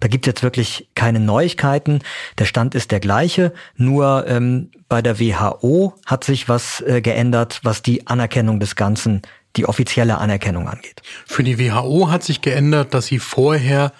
da 0.00 0.08
gibt 0.08 0.26
es 0.26 0.30
jetzt 0.30 0.42
wirklich 0.42 0.88
keine 0.94 1.20
Neuigkeiten. 1.20 2.00
Der 2.38 2.44
Stand 2.44 2.74
ist 2.74 2.90
der 2.90 3.00
gleiche, 3.00 3.52
nur 3.76 4.26
ähm, 4.28 4.70
bei 4.88 5.02
der 5.02 5.18
WHO 5.18 5.94
hat 6.06 6.24
sich 6.24 6.48
was 6.48 6.80
äh, 6.82 7.00
geändert, 7.00 7.60
was 7.62 7.82
die 7.82 8.06
Anerkennung 8.06 8.60
des 8.60 8.76
Ganzen 8.76 9.22
die 9.56 9.66
offizielle 9.66 10.18
Anerkennung 10.18 10.68
angeht. 10.68 11.02
Für 11.26 11.42
die 11.42 11.58
WHO 11.58 12.10
hat 12.10 12.22
sich 12.22 12.42
geändert, 12.42 12.94
dass 12.94 13.06
sie 13.06 13.18
vorher 13.18 13.92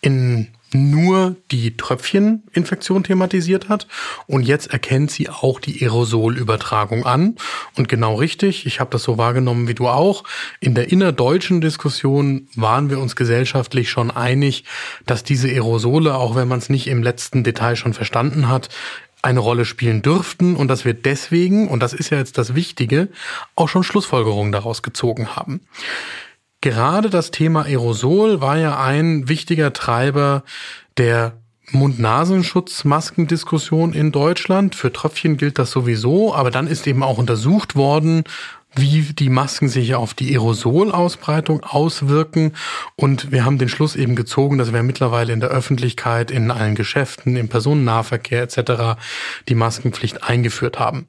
in 0.00 0.48
nur 0.74 1.36
die 1.50 1.76
Tröpfcheninfektion 1.76 3.04
thematisiert 3.04 3.68
hat 3.68 3.86
und 4.26 4.42
jetzt 4.42 4.72
erkennt 4.72 5.10
sie 5.10 5.28
auch 5.28 5.60
die 5.60 5.82
Aerosolübertragung 5.82 7.04
an. 7.04 7.36
Und 7.76 7.88
genau 7.88 8.14
richtig, 8.14 8.66
ich 8.66 8.80
habe 8.80 8.90
das 8.90 9.02
so 9.02 9.18
wahrgenommen 9.18 9.68
wie 9.68 9.74
du 9.74 9.88
auch, 9.88 10.24
in 10.60 10.74
der 10.74 10.90
innerdeutschen 10.90 11.60
Diskussion 11.60 12.48
waren 12.54 12.90
wir 12.90 12.98
uns 12.98 13.16
gesellschaftlich 13.16 13.90
schon 13.90 14.10
einig, 14.10 14.64
dass 15.06 15.24
diese 15.24 15.48
Aerosole, 15.48 16.14
auch 16.14 16.34
wenn 16.34 16.48
man 16.48 16.58
es 16.58 16.68
nicht 16.68 16.86
im 16.86 17.02
letzten 17.02 17.44
Detail 17.44 17.76
schon 17.76 17.94
verstanden 17.94 18.48
hat, 18.48 18.68
eine 19.22 19.40
Rolle 19.40 19.64
spielen 19.64 20.02
dürften 20.02 20.56
und 20.56 20.68
dass 20.68 20.84
wir 20.84 20.94
deswegen, 20.94 21.68
und 21.68 21.80
das 21.80 21.92
ist 21.92 22.10
ja 22.10 22.18
jetzt 22.18 22.38
das 22.38 22.56
Wichtige, 22.56 23.08
auch 23.54 23.68
schon 23.68 23.84
Schlussfolgerungen 23.84 24.50
daraus 24.50 24.82
gezogen 24.82 25.36
haben. 25.36 25.60
Gerade 26.62 27.10
das 27.10 27.30
Thema 27.32 27.64
Aerosol 27.64 28.40
war 28.40 28.56
ja 28.56 28.80
ein 28.80 29.28
wichtiger 29.28 29.72
Treiber 29.72 30.44
der 30.96 31.32
Mund-Nasenschutz-Maskendiskussion 31.72 33.92
in 33.92 34.12
Deutschland. 34.12 34.76
Für 34.76 34.92
Tröpfchen 34.92 35.36
gilt 35.36 35.58
das 35.58 35.72
sowieso, 35.72 36.32
aber 36.34 36.52
dann 36.52 36.68
ist 36.68 36.86
eben 36.86 37.02
auch 37.02 37.18
untersucht 37.18 37.74
worden, 37.74 38.22
wie 38.76 39.02
die 39.02 39.28
Masken 39.28 39.68
sich 39.68 39.96
auf 39.96 40.14
die 40.14 40.32
Aerosolausbreitung 40.32 41.64
auswirken. 41.64 42.52
Und 42.94 43.32
wir 43.32 43.44
haben 43.44 43.58
den 43.58 43.68
Schluss 43.68 43.96
eben 43.96 44.14
gezogen, 44.14 44.58
dass 44.58 44.72
wir 44.72 44.84
mittlerweile 44.84 45.32
in 45.32 45.40
der 45.40 45.50
Öffentlichkeit, 45.50 46.30
in 46.30 46.52
allen 46.52 46.76
Geschäften, 46.76 47.34
im 47.34 47.48
Personennahverkehr 47.48 48.40
etc. 48.40 49.00
die 49.48 49.56
Maskenpflicht 49.56 50.22
eingeführt 50.22 50.78
haben. 50.78 51.08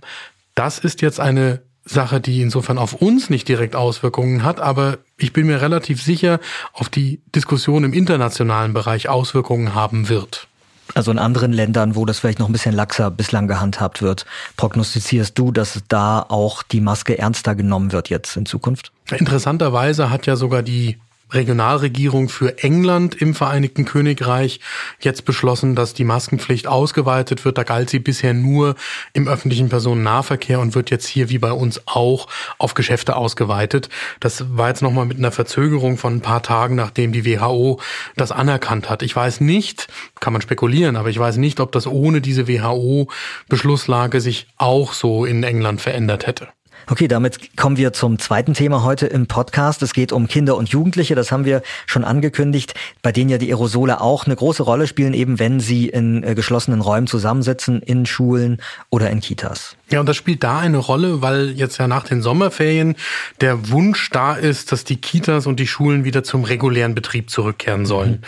Das 0.55 0.79
ist 0.79 1.03
jetzt 1.03 1.19
eine 1.19 1.61
Sache, 1.85 2.21
die 2.21 2.41
insofern 2.41 2.77
auf 2.77 2.93
uns 2.93 3.29
nicht 3.29 3.47
direkt 3.47 3.75
Auswirkungen 3.75 4.43
hat, 4.43 4.59
aber 4.59 4.99
ich 5.17 5.33
bin 5.33 5.47
mir 5.47 5.61
relativ 5.61 6.01
sicher, 6.01 6.39
auf 6.71 6.89
die 6.89 7.21
Diskussion 7.35 7.83
im 7.83 7.93
internationalen 7.93 8.73
Bereich 8.73 9.09
Auswirkungen 9.09 9.75
haben 9.75 10.07
wird. 10.09 10.47
Also 10.95 11.11
in 11.11 11.19
anderen 11.19 11.53
Ländern, 11.53 11.95
wo 11.95 12.05
das 12.05 12.19
vielleicht 12.19 12.39
noch 12.39 12.47
ein 12.47 12.51
bisschen 12.51 12.75
laxer 12.75 13.09
bislang 13.09 13.47
gehandhabt 13.47 14.01
wird, 14.01 14.25
prognostizierst 14.57 15.37
du, 15.37 15.51
dass 15.51 15.81
da 15.87 16.25
auch 16.27 16.61
die 16.61 16.81
Maske 16.81 17.17
ernster 17.17 17.55
genommen 17.55 17.91
wird 17.91 18.09
jetzt 18.09 18.35
in 18.37 18.45
Zukunft? 18.45 18.91
Interessanterweise 19.09 20.09
hat 20.09 20.25
ja 20.25 20.35
sogar 20.35 20.61
die 20.61 20.97
Regionalregierung 21.33 22.29
für 22.29 22.57
England 22.59 23.15
im 23.15 23.33
Vereinigten 23.33 23.85
Königreich 23.85 24.59
jetzt 24.99 25.25
beschlossen, 25.25 25.75
dass 25.75 25.93
die 25.93 26.03
Maskenpflicht 26.03 26.67
ausgeweitet 26.67 27.45
wird. 27.45 27.57
Da 27.57 27.63
galt 27.63 27.89
sie 27.89 27.99
bisher 27.99 28.33
nur 28.33 28.75
im 29.13 29.27
öffentlichen 29.27 29.69
Personennahverkehr 29.69 30.59
und 30.59 30.75
wird 30.75 30.89
jetzt 30.89 31.07
hier 31.07 31.29
wie 31.29 31.37
bei 31.37 31.51
uns 31.51 31.81
auch 31.85 32.27
auf 32.57 32.73
Geschäfte 32.73 33.15
ausgeweitet. 33.15 33.89
Das 34.19 34.45
war 34.57 34.69
jetzt 34.69 34.81
nochmal 34.81 35.05
mit 35.05 35.17
einer 35.17 35.31
Verzögerung 35.31 35.97
von 35.97 36.15
ein 36.15 36.21
paar 36.21 36.43
Tagen, 36.43 36.75
nachdem 36.75 37.11
die 37.11 37.25
WHO 37.25 37.79
das 38.15 38.31
anerkannt 38.31 38.89
hat. 38.89 39.03
Ich 39.03 39.15
weiß 39.15 39.41
nicht, 39.41 39.87
kann 40.19 40.33
man 40.33 40.41
spekulieren, 40.41 40.95
aber 40.95 41.09
ich 41.09 41.19
weiß 41.19 41.37
nicht, 41.37 41.59
ob 41.59 41.71
das 41.71 41.87
ohne 41.87 42.21
diese 42.21 42.47
WHO-Beschlusslage 42.47 44.21
sich 44.21 44.47
auch 44.57 44.93
so 44.93 45.25
in 45.25 45.43
England 45.43 45.81
verändert 45.81 46.27
hätte. 46.27 46.47
Okay, 46.87 47.07
damit 47.07 47.55
kommen 47.55 47.77
wir 47.77 47.93
zum 47.93 48.19
zweiten 48.19 48.53
Thema 48.53 48.83
heute 48.83 49.07
im 49.07 49.27
Podcast. 49.27 49.81
Es 49.83 49.93
geht 49.93 50.11
um 50.11 50.27
Kinder 50.27 50.57
und 50.57 50.67
Jugendliche. 50.67 51.15
Das 51.15 51.31
haben 51.31 51.45
wir 51.45 51.61
schon 51.85 52.03
angekündigt, 52.03 52.73
bei 53.01 53.13
denen 53.13 53.29
ja 53.29 53.37
die 53.37 53.49
Aerosole 53.49 54.01
auch 54.01 54.25
eine 54.25 54.35
große 54.35 54.63
Rolle 54.63 54.85
spielen, 54.85 55.13
eben 55.13 55.39
wenn 55.39 55.61
sie 55.61 55.87
in 55.87 56.23
äh, 56.23 56.35
geschlossenen 56.35 56.81
Räumen 56.81 57.07
zusammensitzen, 57.07 57.81
in 57.81 58.05
Schulen 58.05 58.57
oder 58.89 59.09
in 59.09 59.21
Kitas. 59.21 59.77
Ja, 59.91 60.01
und 60.01 60.09
das 60.09 60.17
spielt 60.17 60.43
da 60.43 60.59
eine 60.59 60.77
Rolle, 60.77 61.21
weil 61.21 61.51
jetzt 61.51 61.77
ja 61.77 61.87
nach 61.87 62.03
den 62.03 62.21
Sommerferien 62.21 62.95
der 63.39 63.69
Wunsch 63.69 64.09
da 64.09 64.33
ist, 64.33 64.73
dass 64.73 64.83
die 64.83 64.97
Kitas 64.97 65.47
und 65.47 65.61
die 65.61 65.67
Schulen 65.67 66.03
wieder 66.03 66.23
zum 66.23 66.43
regulären 66.43 66.95
Betrieb 66.95 67.29
zurückkehren 67.29 67.85
sollen. 67.85 68.11
Mhm. 68.11 68.19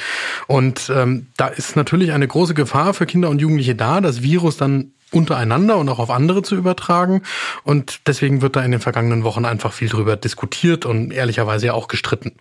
Und 0.48 0.92
ähm, 0.96 1.28
da 1.36 1.48
ist 1.48 1.76
natürlich 1.76 2.14
eine 2.14 2.28
große 2.28 2.54
Gefahr 2.54 2.94
für 2.94 3.06
Kinder 3.06 3.30
und 3.30 3.42
Jugendliche 3.42 3.76
da, 3.76 4.00
das 4.00 4.22
Virus 4.22 4.56
dann 4.56 4.92
untereinander 5.16 5.78
und 5.78 5.90
auch 5.90 6.00
auf 6.00 6.10
andere 6.10 6.42
zu 6.42 6.56
übertragen. 6.56 7.22
Und 7.64 8.02
deswegen 8.08 8.42
wird 8.42 8.56
da 8.56 8.64
in 8.64 8.72
den 8.72 8.82
vergangenen 8.82 9.24
Wochen 9.24 9.46
einfach 9.46 9.74
viel 9.74 9.90
drüber 9.90 10.16
diskutiert 10.16 10.86
und 10.86 11.12
ehrlicherweise 11.12 11.68
ja 11.68 11.74
auch 11.74 11.88
gestritten. 11.88 12.34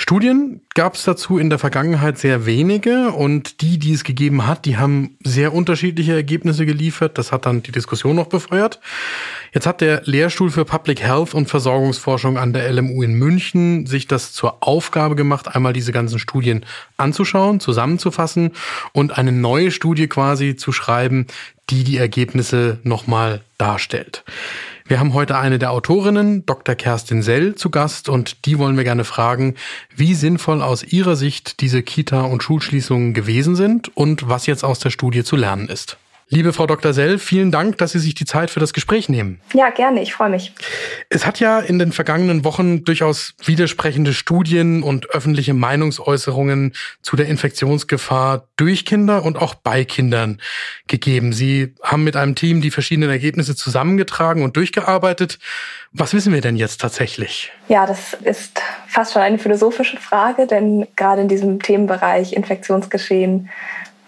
Studien 0.00 0.60
gab 0.74 0.94
es 0.94 1.02
dazu 1.02 1.38
in 1.38 1.50
der 1.50 1.58
Vergangenheit 1.58 2.18
sehr 2.18 2.46
wenige 2.46 3.10
und 3.10 3.60
die, 3.62 3.80
die 3.80 3.92
es 3.92 4.04
gegeben 4.04 4.46
hat, 4.46 4.64
die 4.64 4.76
haben 4.76 5.16
sehr 5.24 5.52
unterschiedliche 5.52 6.14
Ergebnisse 6.14 6.66
geliefert. 6.66 7.18
Das 7.18 7.32
hat 7.32 7.46
dann 7.46 7.64
die 7.64 7.72
Diskussion 7.72 8.14
noch 8.14 8.28
befeuert. 8.28 8.78
Jetzt 9.52 9.66
hat 9.66 9.80
der 9.80 10.02
Lehrstuhl 10.04 10.50
für 10.50 10.64
Public 10.64 11.02
Health 11.02 11.34
und 11.34 11.48
Versorgungsforschung 11.48 12.38
an 12.38 12.52
der 12.52 12.72
LMU 12.72 13.02
in 13.02 13.14
München 13.14 13.86
sich 13.86 14.06
das 14.06 14.32
zur 14.32 14.62
Aufgabe 14.62 15.16
gemacht, 15.16 15.56
einmal 15.56 15.72
diese 15.72 15.90
ganzen 15.90 16.20
Studien 16.20 16.64
anzuschauen, 16.96 17.58
zusammenzufassen 17.58 18.52
und 18.92 19.18
eine 19.18 19.32
neue 19.32 19.72
Studie 19.72 20.06
quasi 20.06 20.54
zu 20.54 20.70
schreiben, 20.70 21.26
die 21.70 21.82
die 21.82 21.96
Ergebnisse 21.96 22.78
nochmal 22.84 23.40
darstellt. 23.58 24.24
Wir 24.88 25.00
haben 25.00 25.12
heute 25.12 25.36
eine 25.36 25.58
der 25.58 25.70
Autorinnen, 25.70 26.46
Dr. 26.46 26.74
Kerstin 26.74 27.20
Sell, 27.20 27.54
zu 27.54 27.68
Gast 27.68 28.08
und 28.08 28.46
die 28.46 28.58
wollen 28.58 28.78
wir 28.78 28.84
gerne 28.84 29.04
fragen, 29.04 29.54
wie 29.94 30.14
sinnvoll 30.14 30.62
aus 30.62 30.82
ihrer 30.82 31.14
Sicht 31.14 31.60
diese 31.60 31.82
Kita- 31.82 32.22
und 32.22 32.42
Schulschließungen 32.42 33.12
gewesen 33.12 33.54
sind 33.54 33.94
und 33.94 34.30
was 34.30 34.46
jetzt 34.46 34.64
aus 34.64 34.78
der 34.78 34.88
Studie 34.88 35.24
zu 35.24 35.36
lernen 35.36 35.68
ist. 35.68 35.98
Liebe 36.30 36.52
Frau 36.52 36.66
Dr. 36.66 36.92
Sell, 36.92 37.18
vielen 37.18 37.50
Dank, 37.50 37.78
dass 37.78 37.92
Sie 37.92 37.98
sich 37.98 38.14
die 38.14 38.26
Zeit 38.26 38.50
für 38.50 38.60
das 38.60 38.74
Gespräch 38.74 39.08
nehmen. 39.08 39.40
Ja, 39.54 39.70
gerne, 39.70 40.02
ich 40.02 40.12
freue 40.12 40.28
mich. 40.28 40.52
Es 41.08 41.24
hat 41.24 41.40
ja 41.40 41.58
in 41.58 41.78
den 41.78 41.90
vergangenen 41.90 42.44
Wochen 42.44 42.84
durchaus 42.84 43.32
widersprechende 43.46 44.12
Studien 44.12 44.82
und 44.82 45.08
öffentliche 45.08 45.54
Meinungsäußerungen 45.54 46.74
zu 47.00 47.16
der 47.16 47.28
Infektionsgefahr 47.28 48.46
durch 48.56 48.84
Kinder 48.84 49.24
und 49.24 49.38
auch 49.38 49.54
bei 49.54 49.86
Kindern 49.86 50.38
gegeben. 50.86 51.32
Sie 51.32 51.74
haben 51.82 52.04
mit 52.04 52.14
einem 52.14 52.34
Team 52.34 52.60
die 52.60 52.70
verschiedenen 52.70 53.08
Ergebnisse 53.08 53.56
zusammengetragen 53.56 54.42
und 54.42 54.54
durchgearbeitet. 54.54 55.38
Was 55.92 56.12
wissen 56.12 56.34
wir 56.34 56.42
denn 56.42 56.56
jetzt 56.56 56.82
tatsächlich? 56.82 57.52
Ja, 57.68 57.86
das 57.86 58.12
ist 58.12 58.60
fast 58.86 59.14
schon 59.14 59.22
eine 59.22 59.38
philosophische 59.38 59.96
Frage, 59.96 60.46
denn 60.46 60.86
gerade 60.94 61.22
in 61.22 61.28
diesem 61.28 61.62
Themenbereich 61.62 62.34
Infektionsgeschehen 62.34 63.48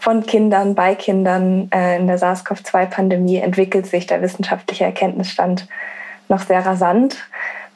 von 0.00 0.25
Kindern 0.25 0.75
bei 0.75 0.95
Kindern 0.95 1.69
äh, 1.73 1.99
in 1.99 2.07
der 2.07 2.19
SARS-CoV-2-Pandemie 2.19 3.37
entwickelt 3.37 3.87
sich 3.87 4.07
der 4.07 4.23
wissenschaftliche 4.23 4.85
Erkenntnisstand 4.85 5.69
noch 6.28 6.40
sehr 6.40 6.64
rasant. 6.64 7.19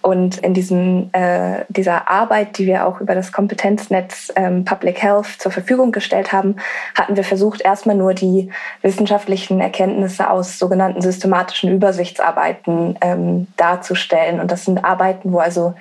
Und 0.01 0.37
in 0.37 0.53
diesem, 0.53 1.09
äh, 1.13 1.65
dieser 1.69 2.11
Arbeit, 2.11 2.59
die 2.59 2.67
wir 2.67 2.87
auch 2.87 3.01
über 3.01 3.15
das 3.15 3.33
Kompetenznetz 3.33 4.31
ähm, 4.37 4.65
Public 4.65 5.03
Health 5.03 5.27
zur 5.39 5.51
Verfügung 5.51 5.93
gestellt 5.93 6.31
haben, 6.31 6.57
hatten 6.95 7.17
wir 7.17 7.25
versucht, 7.25 7.63
erstmal 7.63 7.97
nur 7.97 8.13
die 8.13 8.51
wissenschaftlichen 8.83 9.61
Erkenntnisse 9.61 10.29
aus 10.29 10.59
sogenannten 10.59 11.01
systematischen 11.01 11.73
Übersichtsarbeiten 11.73 12.99
ähm, 13.01 13.47
darzustellen. 13.57 14.41
Und 14.41 14.51
das 14.51 14.67
sind 14.67 14.85
Arbeiten, 14.85 15.33
wo 15.33 15.39
also 15.39 15.75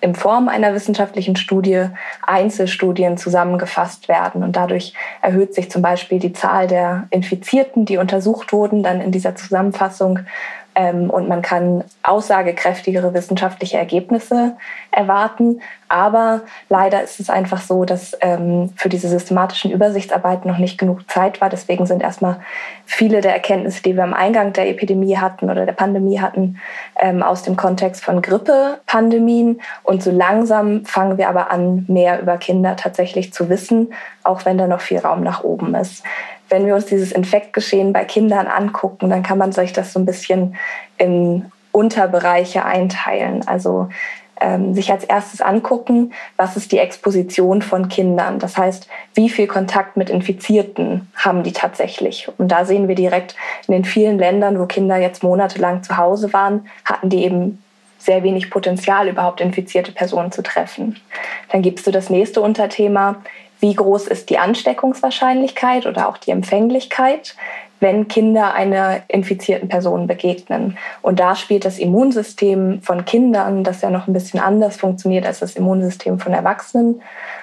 in 0.00 0.14
Form 0.14 0.48
einer 0.48 0.74
wissenschaftlichen 0.74 1.36
Studie 1.36 1.86
Einzelstudien 2.26 3.16
zusammengefasst 3.16 4.08
werden. 4.08 4.42
Und 4.42 4.56
dadurch 4.56 4.92
erhöht 5.22 5.54
sich 5.54 5.70
zum 5.70 5.82
Beispiel 5.82 6.18
die 6.18 6.32
Zahl 6.32 6.66
der 6.66 7.06
Infizierten, 7.10 7.84
die 7.84 7.98
untersucht 7.98 8.52
wurden, 8.52 8.82
dann 8.82 9.00
in 9.00 9.12
dieser 9.12 9.34
Zusammenfassung 9.34 10.20
ähm, 10.74 11.10
und 11.10 11.28
man 11.28 11.42
kann 11.42 11.84
aussagekräftigere 12.02 13.14
wissenschaftliche 13.14 13.78
Ergebnisse 13.78 14.56
erwarten. 14.96 15.60
Aber 15.88 16.42
leider 16.68 17.02
ist 17.02 17.20
es 17.20 17.30
einfach 17.30 17.60
so, 17.60 17.84
dass 17.84 18.16
ähm, 18.20 18.72
für 18.76 18.88
diese 18.88 19.08
systematischen 19.08 19.70
Übersichtsarbeiten 19.70 20.50
noch 20.50 20.58
nicht 20.58 20.78
genug 20.78 21.10
Zeit 21.10 21.40
war. 21.40 21.50
Deswegen 21.50 21.86
sind 21.86 22.02
erstmal 22.02 22.40
viele 22.84 23.20
der 23.20 23.32
Erkenntnisse, 23.32 23.82
die 23.82 23.96
wir 23.96 24.02
am 24.02 24.14
Eingang 24.14 24.52
der 24.52 24.68
Epidemie 24.68 25.16
hatten 25.18 25.50
oder 25.50 25.66
der 25.66 25.72
Pandemie 25.72 26.20
hatten, 26.20 26.60
ähm, 26.98 27.22
aus 27.22 27.42
dem 27.42 27.56
Kontext 27.56 28.04
von 28.04 28.22
Grippe-Pandemien. 28.22 29.60
Und 29.82 30.02
so 30.02 30.10
langsam 30.10 30.84
fangen 30.84 31.18
wir 31.18 31.28
aber 31.28 31.50
an, 31.50 31.84
mehr 31.88 32.20
über 32.20 32.36
Kinder 32.38 32.76
tatsächlich 32.76 33.32
zu 33.32 33.48
wissen, 33.48 33.92
auch 34.22 34.44
wenn 34.44 34.58
da 34.58 34.66
noch 34.66 34.80
viel 34.80 34.98
Raum 34.98 35.22
nach 35.22 35.44
oben 35.44 35.74
ist 35.74 36.02
wenn 36.48 36.66
wir 36.66 36.74
uns 36.74 36.86
dieses 36.86 37.10
Infektgeschehen 37.10 37.92
bei 37.92 38.04
Kindern 38.04 38.46
angucken, 38.46 39.10
dann 39.10 39.22
kann 39.22 39.38
man 39.38 39.52
sich 39.52 39.72
das 39.72 39.92
so 39.92 39.98
ein 39.98 40.06
bisschen 40.06 40.54
in 40.98 41.50
Unterbereiche 41.72 42.64
einteilen. 42.64 43.46
Also 43.48 43.88
ähm, 44.40 44.74
sich 44.74 44.90
als 44.90 45.04
erstes 45.04 45.40
angucken, 45.40 46.12
was 46.36 46.56
ist 46.56 46.72
die 46.72 46.78
Exposition 46.78 47.62
von 47.62 47.88
Kindern. 47.88 48.38
Das 48.38 48.56
heißt, 48.56 48.88
wie 49.14 49.28
viel 49.28 49.46
Kontakt 49.46 49.96
mit 49.96 50.10
Infizierten 50.10 51.10
haben 51.16 51.42
die 51.42 51.52
tatsächlich. 51.52 52.28
Und 52.38 52.48
da 52.48 52.64
sehen 52.64 52.88
wir 52.88 52.94
direkt 52.94 53.36
in 53.68 53.72
den 53.72 53.84
vielen 53.84 54.18
Ländern, 54.18 54.58
wo 54.58 54.66
Kinder 54.66 54.96
jetzt 54.96 55.22
monatelang 55.22 55.82
zu 55.82 55.96
Hause 55.96 56.32
waren, 56.32 56.66
hatten 56.84 57.08
die 57.08 57.24
eben 57.24 57.62
sehr 57.98 58.22
wenig 58.22 58.50
Potenzial, 58.50 59.08
überhaupt 59.08 59.40
infizierte 59.40 59.92
Personen 59.92 60.30
zu 60.30 60.42
treffen. 60.42 61.00
Dann 61.50 61.62
gibst 61.62 61.86
du 61.86 61.90
das 61.90 62.10
nächste 62.10 62.42
Unterthema, 62.42 63.16
wie 63.60 63.72
groß 63.72 64.08
ist 64.08 64.28
die 64.28 64.36
Ansteckungswahrscheinlichkeit 64.36 65.86
oder 65.86 66.08
auch 66.08 66.18
die 66.18 66.32
Empfänglichkeit, 66.32 67.34
wenn 67.84 68.08
Kinder 68.08 68.54
einer 68.54 69.02
infizierten 69.08 69.68
Person 69.68 70.06
begegnen. 70.06 70.78
Und 71.02 71.20
da 71.20 71.34
spielt 71.34 71.66
das 71.66 71.78
Immunsystem 71.78 72.80
von 72.80 73.04
Kindern, 73.04 73.62
das 73.62 73.82
ja 73.82 73.90
noch 73.90 74.06
ein 74.06 74.14
bisschen 74.14 74.40
anders 74.40 74.78
funktioniert 74.78 75.26
als 75.26 75.40
das 75.40 75.54
Immunsystem 75.54 76.18
von 76.18 76.32
Erwachsenen, 76.32 77.02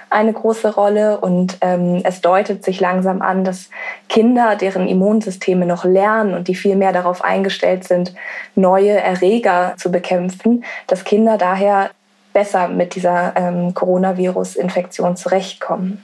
eine 0.10 0.34
große 0.34 0.74
Rolle. 0.74 1.20
Und 1.20 1.60
ähm, 1.62 2.02
es 2.04 2.22
deutet 2.22 2.66
sich 2.66 2.80
langsam 2.80 3.22
an, 3.22 3.44
dass 3.44 3.70
Kinder, 4.10 4.56
deren 4.56 4.88
Immunsysteme 4.88 5.68
noch 5.68 5.86
lernen 5.86 6.34
und 6.34 6.48
die 6.48 6.56
viel 6.56 6.76
mehr 6.76 6.92
darauf 6.92 7.24
eingestellt 7.24 7.84
sind, 7.84 8.16
neue 8.56 8.94
Erreger 8.94 9.76
zu 9.78 9.92
bekämpfen, 9.92 10.64
dass 10.88 11.04
Kinder 11.04 11.38
daher 11.38 11.92
besser 12.34 12.68
mit 12.68 12.96
dieser 12.96 13.34
ähm, 13.36 13.76
Coronavirus-Infektion 13.76 15.16
zurechtkommen. 15.18 16.04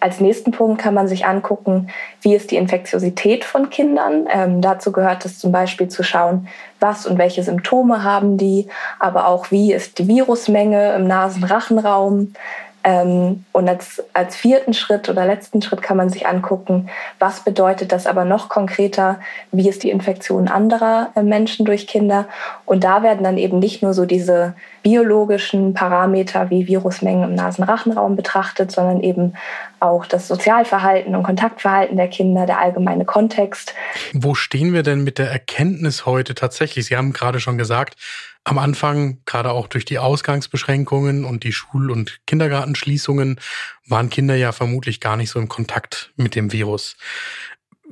Als 0.00 0.20
nächsten 0.20 0.50
Punkt 0.50 0.80
kann 0.80 0.94
man 0.94 1.08
sich 1.08 1.26
angucken, 1.26 1.88
wie 2.22 2.34
ist 2.34 2.50
die 2.50 2.56
Infektiosität 2.56 3.44
von 3.44 3.68
Kindern. 3.68 4.26
Ähm, 4.32 4.62
dazu 4.62 4.92
gehört 4.92 5.24
es 5.26 5.38
zum 5.38 5.52
Beispiel 5.52 5.88
zu 5.88 6.02
schauen, 6.02 6.48
was 6.80 7.06
und 7.06 7.18
welche 7.18 7.42
Symptome 7.42 8.02
haben 8.02 8.38
die, 8.38 8.66
aber 8.98 9.28
auch 9.28 9.50
wie 9.50 9.72
ist 9.72 9.98
die 9.98 10.08
Virusmenge 10.08 10.94
im 10.94 11.06
Nasenrachenraum. 11.06 12.32
Ähm, 12.82 13.44
und 13.52 13.68
als, 13.68 14.02
als 14.14 14.36
vierten 14.36 14.72
Schritt 14.72 15.10
oder 15.10 15.26
letzten 15.26 15.60
Schritt 15.60 15.82
kann 15.82 15.98
man 15.98 16.08
sich 16.08 16.26
angucken, 16.26 16.88
was 17.18 17.40
bedeutet 17.40 17.92
das 17.92 18.06
aber 18.06 18.24
noch 18.24 18.48
konkreter, 18.48 19.20
wie 19.52 19.68
ist 19.68 19.82
die 19.82 19.90
Infektion 19.90 20.48
anderer 20.48 21.10
äh, 21.14 21.22
Menschen 21.22 21.66
durch 21.66 21.86
Kinder. 21.86 22.24
Und 22.64 22.82
da 22.82 23.02
werden 23.02 23.22
dann 23.22 23.36
eben 23.36 23.58
nicht 23.58 23.82
nur 23.82 23.92
so 23.92 24.06
diese 24.06 24.54
biologischen 24.82 25.74
Parameter 25.74 26.48
wie 26.48 26.66
Virusmengen 26.66 27.24
im 27.24 27.34
Nasenrachenraum 27.34 28.16
betrachtet, 28.16 28.72
sondern 28.72 29.02
eben 29.02 29.34
auch 29.80 30.06
das 30.06 30.28
Sozialverhalten 30.28 31.14
und 31.16 31.22
Kontaktverhalten 31.22 31.96
der 31.96 32.08
Kinder, 32.08 32.46
der 32.46 32.60
allgemeine 32.60 33.04
Kontext. 33.04 33.74
Wo 34.12 34.34
stehen 34.34 34.72
wir 34.72 34.82
denn 34.82 35.02
mit 35.04 35.18
der 35.18 35.30
Erkenntnis 35.30 36.06
heute 36.06 36.34
tatsächlich? 36.34 36.86
Sie 36.86 36.96
haben 36.96 37.12
gerade 37.12 37.40
schon 37.40 37.58
gesagt, 37.58 37.96
am 38.44 38.58
Anfang, 38.58 39.18
gerade 39.26 39.52
auch 39.52 39.68
durch 39.68 39.84
die 39.84 39.98
Ausgangsbeschränkungen 39.98 41.24
und 41.24 41.44
die 41.44 41.52
Schul- 41.52 41.90
und 41.90 42.20
Kindergartenschließungen, 42.26 43.38
waren 43.86 44.10
Kinder 44.10 44.34
ja 44.34 44.52
vermutlich 44.52 45.00
gar 45.00 45.16
nicht 45.16 45.30
so 45.30 45.38
im 45.38 45.48
Kontakt 45.48 46.12
mit 46.16 46.34
dem 46.34 46.52
Virus. 46.52 46.96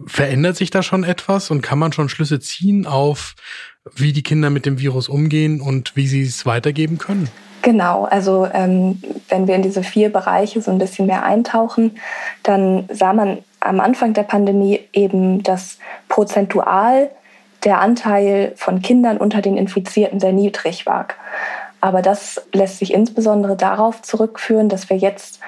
Verändert 0.06 0.56
sich 0.56 0.70
da 0.70 0.82
schon 0.82 1.04
etwas 1.04 1.50
und 1.50 1.60
kann 1.60 1.78
man 1.78 1.92
schon 1.92 2.08
Schlüsse 2.08 2.40
ziehen 2.40 2.86
auf, 2.86 3.34
wie 3.96 4.12
die 4.12 4.22
Kinder 4.22 4.50
mit 4.50 4.66
dem 4.66 4.78
Virus 4.78 5.08
umgehen 5.08 5.60
und 5.60 5.96
wie 5.96 6.06
sie 6.06 6.22
es 6.22 6.46
weitergeben 6.46 6.98
können? 6.98 7.28
Genau, 7.62 8.04
also 8.04 8.48
ähm, 8.52 9.02
wenn 9.28 9.46
wir 9.46 9.56
in 9.56 9.62
diese 9.62 9.82
vier 9.82 10.12
Bereiche 10.12 10.62
so 10.62 10.70
ein 10.70 10.78
bisschen 10.78 11.06
mehr 11.06 11.24
eintauchen, 11.24 11.98
dann 12.42 12.88
sah 12.92 13.12
man 13.12 13.38
am 13.60 13.80
Anfang 13.80 14.14
der 14.14 14.22
Pandemie 14.22 14.80
eben, 14.92 15.42
dass 15.42 15.78
prozentual 16.08 17.10
der 17.64 17.80
Anteil 17.80 18.52
von 18.56 18.80
Kindern 18.80 19.16
unter 19.16 19.42
den 19.42 19.56
Infizierten 19.56 20.20
sehr 20.20 20.32
niedrig 20.32 20.86
war. 20.86 21.08
Aber 21.80 22.02
das 22.02 22.40
lässt 22.52 22.78
sich 22.78 22.94
insbesondere 22.94 23.56
darauf 23.56 24.02
zurückführen, 24.02 24.68
dass 24.68 24.88
wir 24.90 24.96
jetzt 24.96 25.40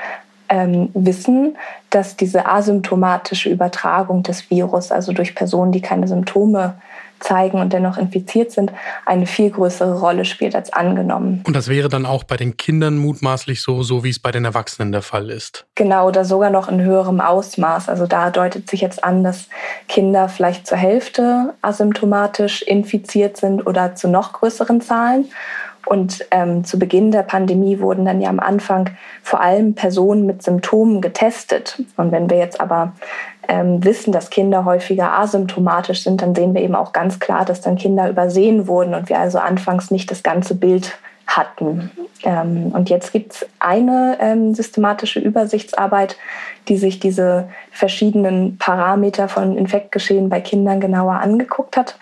ähm, 0.49 0.91
wissen, 0.95 1.57
dass 1.91 2.17
diese 2.17 2.47
asymptomatische 2.47 3.49
Übertragung 3.49 4.23
des 4.23 4.51
Virus, 4.51 4.91
also 4.93 5.13
durch 5.13 5.35
Personen, 5.35 5.73
die 5.73 5.81
keine 5.81 6.09
Symptome 6.09 6.75
zeigen 7.21 7.61
und 7.61 7.73
dennoch 7.73 7.97
infiziert 7.97 8.50
sind, 8.50 8.73
eine 9.07 9.27
viel 9.27 9.50
größere 9.50 10.00
Rolle 10.00 10.25
spielt 10.25 10.55
als 10.55 10.73
angenommen. 10.73 11.43
Und 11.47 11.55
das 11.55 11.69
wäre 11.69 11.89
dann 11.89 12.07
auch 12.07 12.25
bei 12.25 12.37
den 12.37 12.57
Kindern 12.57 12.99
mutmaßlich 12.99 13.62
so, 13.62 13.83
so 13.83 14.05
wie 14.05 14.11
es 14.11 14.19
bei 14.19 14.31
den 14.31 14.45
Erwachsenen 14.45 14.93
der 14.93 15.03
Fall 15.03 15.31
ist. 15.31 15.67
Genau, 15.75 16.09
oder 16.09 16.25
sogar 16.25 16.50
noch 16.50 16.69
in 16.69 16.81
höherem 16.81 17.21
Ausmaß. 17.21 17.89
Also 17.89 18.07
da 18.07 18.31
deutet 18.31 18.69
sich 18.69 18.81
jetzt 18.81 19.05
an, 19.05 19.23
dass 19.23 19.49
Kinder 19.89 20.29
vielleicht 20.29 20.67
zur 20.67 20.79
Hälfte 20.79 21.55
asymptomatisch 21.62 22.62
infiziert 22.62 23.37
sind 23.37 23.67
oder 23.67 23.95
zu 23.95 24.09
noch 24.09 24.33
größeren 24.33 24.81
Zahlen. 24.81 25.27
Und 25.87 26.25
ähm, 26.31 26.65
zu 26.65 26.79
Beginn 26.79 27.11
der 27.11 27.23
Pandemie 27.23 27.81
wurden 27.81 28.05
dann 28.05 28.21
ja 28.21 28.29
am 28.29 28.39
Anfang 28.39 28.91
vor 29.23 29.41
allem 29.41 29.75
Personen 29.75 30.26
mit 30.26 30.43
Symptomen 30.43 31.00
getestet. 31.00 31.83
Und 31.97 32.13
wenn 32.13 32.28
wir 32.28 32.37
jetzt 32.37 32.61
aber 32.61 32.93
ähm, 33.50 33.84
wissen, 33.84 34.13
dass 34.13 34.30
Kinder 34.30 34.65
häufiger 34.65 35.19
asymptomatisch 35.19 36.04
sind, 36.04 36.23
dann 36.23 36.36
sehen 36.36 36.54
wir 36.54 36.63
eben 36.63 36.76
auch 36.76 36.93
ganz 36.93 37.19
klar, 37.19 37.45
dass 37.45 37.60
dann 37.60 37.75
Kinder 37.75 38.08
übersehen 38.08 38.69
wurden 38.69 38.95
und 38.95 39.08
wir 39.08 39.19
also 39.19 39.39
anfangs 39.39 39.91
nicht 39.91 40.08
das 40.08 40.23
ganze 40.23 40.54
Bild 40.54 40.97
hatten. 41.26 41.91
Ähm, 42.23 42.71
und 42.73 42.91
jetzt 42.91 43.13
gibt 43.13 43.32
es 43.32 43.47
eine 43.58 44.19
ähm, 44.21 44.54
systematische 44.54 45.19
Übersichtsarbeit, 45.19 46.17
die 46.69 46.76
sich 46.76 47.00
diese 47.00 47.49
verschiedenen 47.73 48.56
Parameter 48.56 49.28
von 49.28 49.58
Infektgeschehen 49.58 50.28
bei 50.28 50.41
Kindern 50.41 50.78
genauer 50.80 51.15
angeguckt 51.15 51.76
hat. 51.76 51.99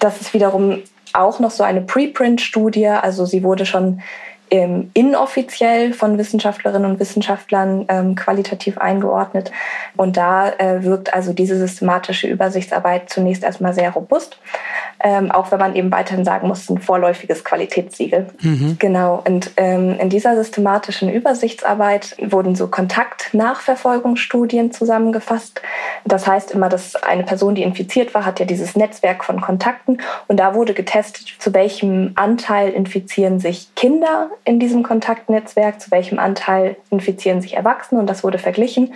Das 0.00 0.20
ist 0.20 0.34
wiederum 0.34 0.80
auch 1.12 1.38
noch 1.38 1.52
so 1.52 1.62
eine 1.62 1.82
Preprint-Studie, 1.82 2.88
also 2.88 3.24
sie 3.24 3.44
wurde 3.44 3.66
schon 3.66 4.00
ähm, 4.52 4.90
inoffiziell 4.92 5.94
von 5.94 6.18
Wissenschaftlerinnen 6.18 6.90
und 6.90 7.00
Wissenschaftlern 7.00 7.86
ähm, 7.88 8.14
qualitativ 8.14 8.76
eingeordnet. 8.76 9.50
Und 9.96 10.18
da 10.18 10.50
äh, 10.50 10.84
wirkt 10.84 11.14
also 11.14 11.32
diese 11.32 11.56
systematische 11.56 12.28
Übersichtsarbeit 12.28 13.08
zunächst 13.08 13.44
erstmal 13.44 13.72
sehr 13.72 13.90
robust, 13.90 14.38
ähm, 15.02 15.30
auch 15.30 15.50
wenn 15.50 15.58
man 15.58 15.74
eben 15.74 15.90
weiterhin 15.90 16.26
sagen 16.26 16.48
muss, 16.48 16.68
ein 16.68 16.76
vorläufiges 16.76 17.44
Qualitätssiegel. 17.44 18.26
Mhm. 18.42 18.76
Genau. 18.78 19.22
Und 19.26 19.52
ähm, 19.56 19.98
in 19.98 20.10
dieser 20.10 20.36
systematischen 20.36 21.08
Übersichtsarbeit 21.08 22.14
wurden 22.20 22.54
so 22.54 22.68
Kontaktnachverfolgungsstudien 22.68 24.70
zusammengefasst. 24.70 25.62
Das 26.04 26.26
heißt 26.26 26.50
immer, 26.50 26.68
dass 26.68 26.94
eine 26.96 27.22
Person, 27.22 27.54
die 27.54 27.62
infiziert 27.62 28.12
war, 28.12 28.26
hat 28.26 28.38
ja 28.38 28.44
dieses 28.44 28.76
Netzwerk 28.76 29.24
von 29.24 29.40
Kontakten 29.40 30.02
und 30.28 30.38
da 30.38 30.54
wurde 30.54 30.74
getestet, 30.74 31.36
zu 31.38 31.54
welchem 31.54 32.12
Anteil 32.16 32.68
infizieren 32.68 33.40
sich 33.40 33.74
Kinder 33.76 34.28
in 34.44 34.58
diesem 34.58 34.82
Kontaktnetzwerk, 34.82 35.80
zu 35.80 35.90
welchem 35.90 36.18
Anteil 36.18 36.76
infizieren 36.90 37.40
sich 37.40 37.54
Erwachsene 37.54 38.00
und 38.00 38.08
das 38.08 38.24
wurde 38.24 38.38
verglichen. 38.38 38.92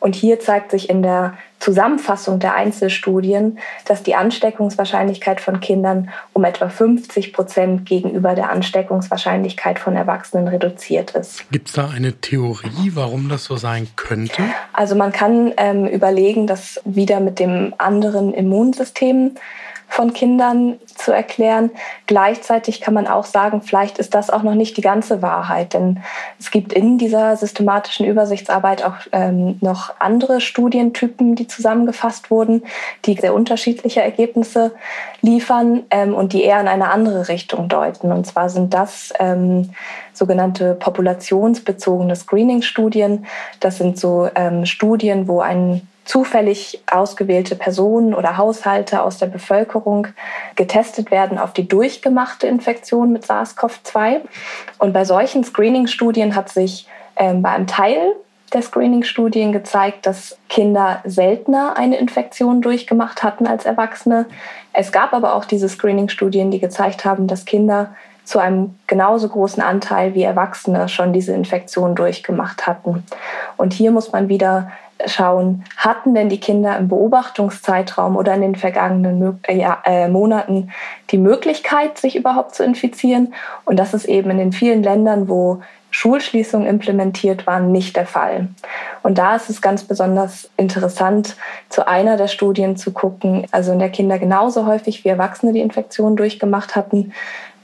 Und 0.00 0.14
hier 0.14 0.40
zeigt 0.40 0.70
sich 0.70 0.88
in 0.88 1.02
der 1.02 1.36
Zusammenfassung 1.58 2.38
der 2.38 2.54
Einzelstudien, 2.54 3.58
dass 3.86 4.02
die 4.02 4.14
Ansteckungswahrscheinlichkeit 4.14 5.40
von 5.40 5.60
Kindern 5.60 6.10
um 6.32 6.44
etwa 6.44 6.68
50 6.68 7.32
Prozent 7.32 7.86
gegenüber 7.86 8.34
der 8.34 8.50
Ansteckungswahrscheinlichkeit 8.50 9.78
von 9.78 9.96
Erwachsenen 9.96 10.48
reduziert 10.48 11.12
ist. 11.12 11.50
Gibt 11.50 11.68
es 11.68 11.74
da 11.74 11.88
eine 11.88 12.12
Theorie, 12.14 12.92
warum 12.94 13.28
das 13.28 13.44
so 13.44 13.56
sein 13.56 13.88
könnte? 13.96 14.42
Also 14.72 14.94
man 14.94 15.12
kann 15.12 15.52
ähm, 15.56 15.86
überlegen, 15.86 16.46
dass 16.46 16.80
wieder 16.84 17.20
mit 17.20 17.38
dem 17.38 17.74
anderen 17.78 18.32
Immunsystem 18.34 19.32
von 19.88 20.12
Kindern 20.12 20.78
zu 20.94 21.12
erklären. 21.12 21.70
Gleichzeitig 22.06 22.80
kann 22.80 22.94
man 22.94 23.06
auch 23.06 23.24
sagen, 23.24 23.62
vielleicht 23.62 23.98
ist 23.98 24.14
das 24.14 24.30
auch 24.30 24.42
noch 24.42 24.54
nicht 24.54 24.76
die 24.76 24.82
ganze 24.82 25.22
Wahrheit, 25.22 25.74
denn 25.74 26.00
es 26.38 26.50
gibt 26.50 26.72
in 26.72 26.98
dieser 26.98 27.36
systematischen 27.36 28.06
Übersichtsarbeit 28.06 28.84
auch 28.84 28.96
ähm, 29.12 29.58
noch 29.60 29.94
andere 29.98 30.40
Studientypen, 30.40 31.34
die 31.34 31.46
zusammengefasst 31.46 32.30
wurden, 32.30 32.62
die 33.04 33.14
sehr 33.14 33.34
unterschiedliche 33.34 34.02
Ergebnisse 34.02 34.72
liefern 35.20 35.84
ähm, 35.90 36.14
und 36.14 36.32
die 36.32 36.42
eher 36.42 36.60
in 36.60 36.68
eine 36.68 36.90
andere 36.90 37.28
Richtung 37.28 37.68
deuten. 37.68 38.12
Und 38.12 38.26
zwar 38.26 38.48
sind 38.48 38.74
das 38.74 39.12
ähm, 39.18 39.70
sogenannte 40.12 40.74
populationsbezogene 40.74 42.16
Screening-Studien. 42.16 43.26
Das 43.60 43.78
sind 43.78 43.98
so 43.98 44.28
ähm, 44.34 44.66
Studien, 44.66 45.28
wo 45.28 45.40
ein 45.40 45.86
zufällig 46.06 46.82
ausgewählte 46.90 47.56
Personen 47.56 48.14
oder 48.14 48.38
Haushalte 48.38 49.02
aus 49.02 49.18
der 49.18 49.26
Bevölkerung 49.26 50.06
getestet 50.54 51.10
werden 51.10 51.38
auf 51.38 51.52
die 51.52 51.68
durchgemachte 51.68 52.46
Infektion 52.46 53.12
mit 53.12 53.26
SARS-CoV-2. 53.26 54.20
Und 54.78 54.92
bei 54.92 55.04
solchen 55.04 55.44
Screening-Studien 55.44 56.34
hat 56.34 56.48
sich 56.48 56.88
ähm, 57.16 57.42
bei 57.42 57.50
einem 57.50 57.66
Teil 57.66 58.14
der 58.52 58.62
Screening-Studien 58.62 59.50
gezeigt, 59.50 60.06
dass 60.06 60.38
Kinder 60.48 61.00
seltener 61.04 61.76
eine 61.76 61.98
Infektion 61.98 62.62
durchgemacht 62.62 63.24
hatten 63.24 63.46
als 63.46 63.66
Erwachsene. 63.66 64.26
Es 64.72 64.92
gab 64.92 65.12
aber 65.12 65.34
auch 65.34 65.44
diese 65.44 65.68
Screening-Studien, 65.68 66.52
die 66.52 66.60
gezeigt 66.60 67.04
haben, 67.04 67.26
dass 67.26 67.44
Kinder 67.44 67.94
zu 68.22 68.38
einem 68.38 68.74
genauso 68.86 69.28
großen 69.28 69.62
Anteil 69.62 70.14
wie 70.14 70.22
Erwachsene 70.22 70.88
schon 70.88 71.12
diese 71.12 71.32
Infektion 71.32 71.94
durchgemacht 71.94 72.66
hatten. 72.66 73.04
Und 73.56 73.72
hier 73.72 73.92
muss 73.92 74.12
man 74.12 74.28
wieder 74.28 74.72
schauen, 75.04 75.64
hatten 75.76 76.14
denn 76.14 76.28
die 76.28 76.40
Kinder 76.40 76.76
im 76.78 76.88
Beobachtungszeitraum 76.88 78.16
oder 78.16 78.34
in 78.34 78.40
den 78.40 78.56
vergangenen 78.56 79.40
äh, 79.46 79.66
äh, 79.84 80.08
Monaten 80.08 80.70
die 81.10 81.18
Möglichkeit, 81.18 81.98
sich 81.98 82.16
überhaupt 82.16 82.54
zu 82.54 82.64
infizieren? 82.64 83.34
Und 83.64 83.78
das 83.78 83.94
ist 83.94 84.06
eben 84.06 84.30
in 84.30 84.38
den 84.38 84.52
vielen 84.52 84.82
Ländern, 84.82 85.28
wo 85.28 85.60
Schulschließungen 85.90 86.68
implementiert 86.68 87.46
waren, 87.46 87.72
nicht 87.72 87.96
der 87.96 88.06
Fall. 88.06 88.48
Und 89.02 89.16
da 89.16 89.36
ist 89.36 89.48
es 89.48 89.62
ganz 89.62 89.84
besonders 89.84 90.50
interessant, 90.56 91.36
zu 91.70 91.88
einer 91.88 92.16
der 92.18 92.28
Studien 92.28 92.76
zu 92.76 92.92
gucken, 92.92 93.46
also 93.50 93.72
in 93.72 93.78
der 93.78 93.88
Kinder 93.88 94.18
genauso 94.18 94.66
häufig 94.66 95.04
wie 95.04 95.08
Erwachsene 95.08 95.52
die 95.52 95.60
Infektion 95.60 96.16
durchgemacht 96.16 96.76
hatten, 96.76 97.12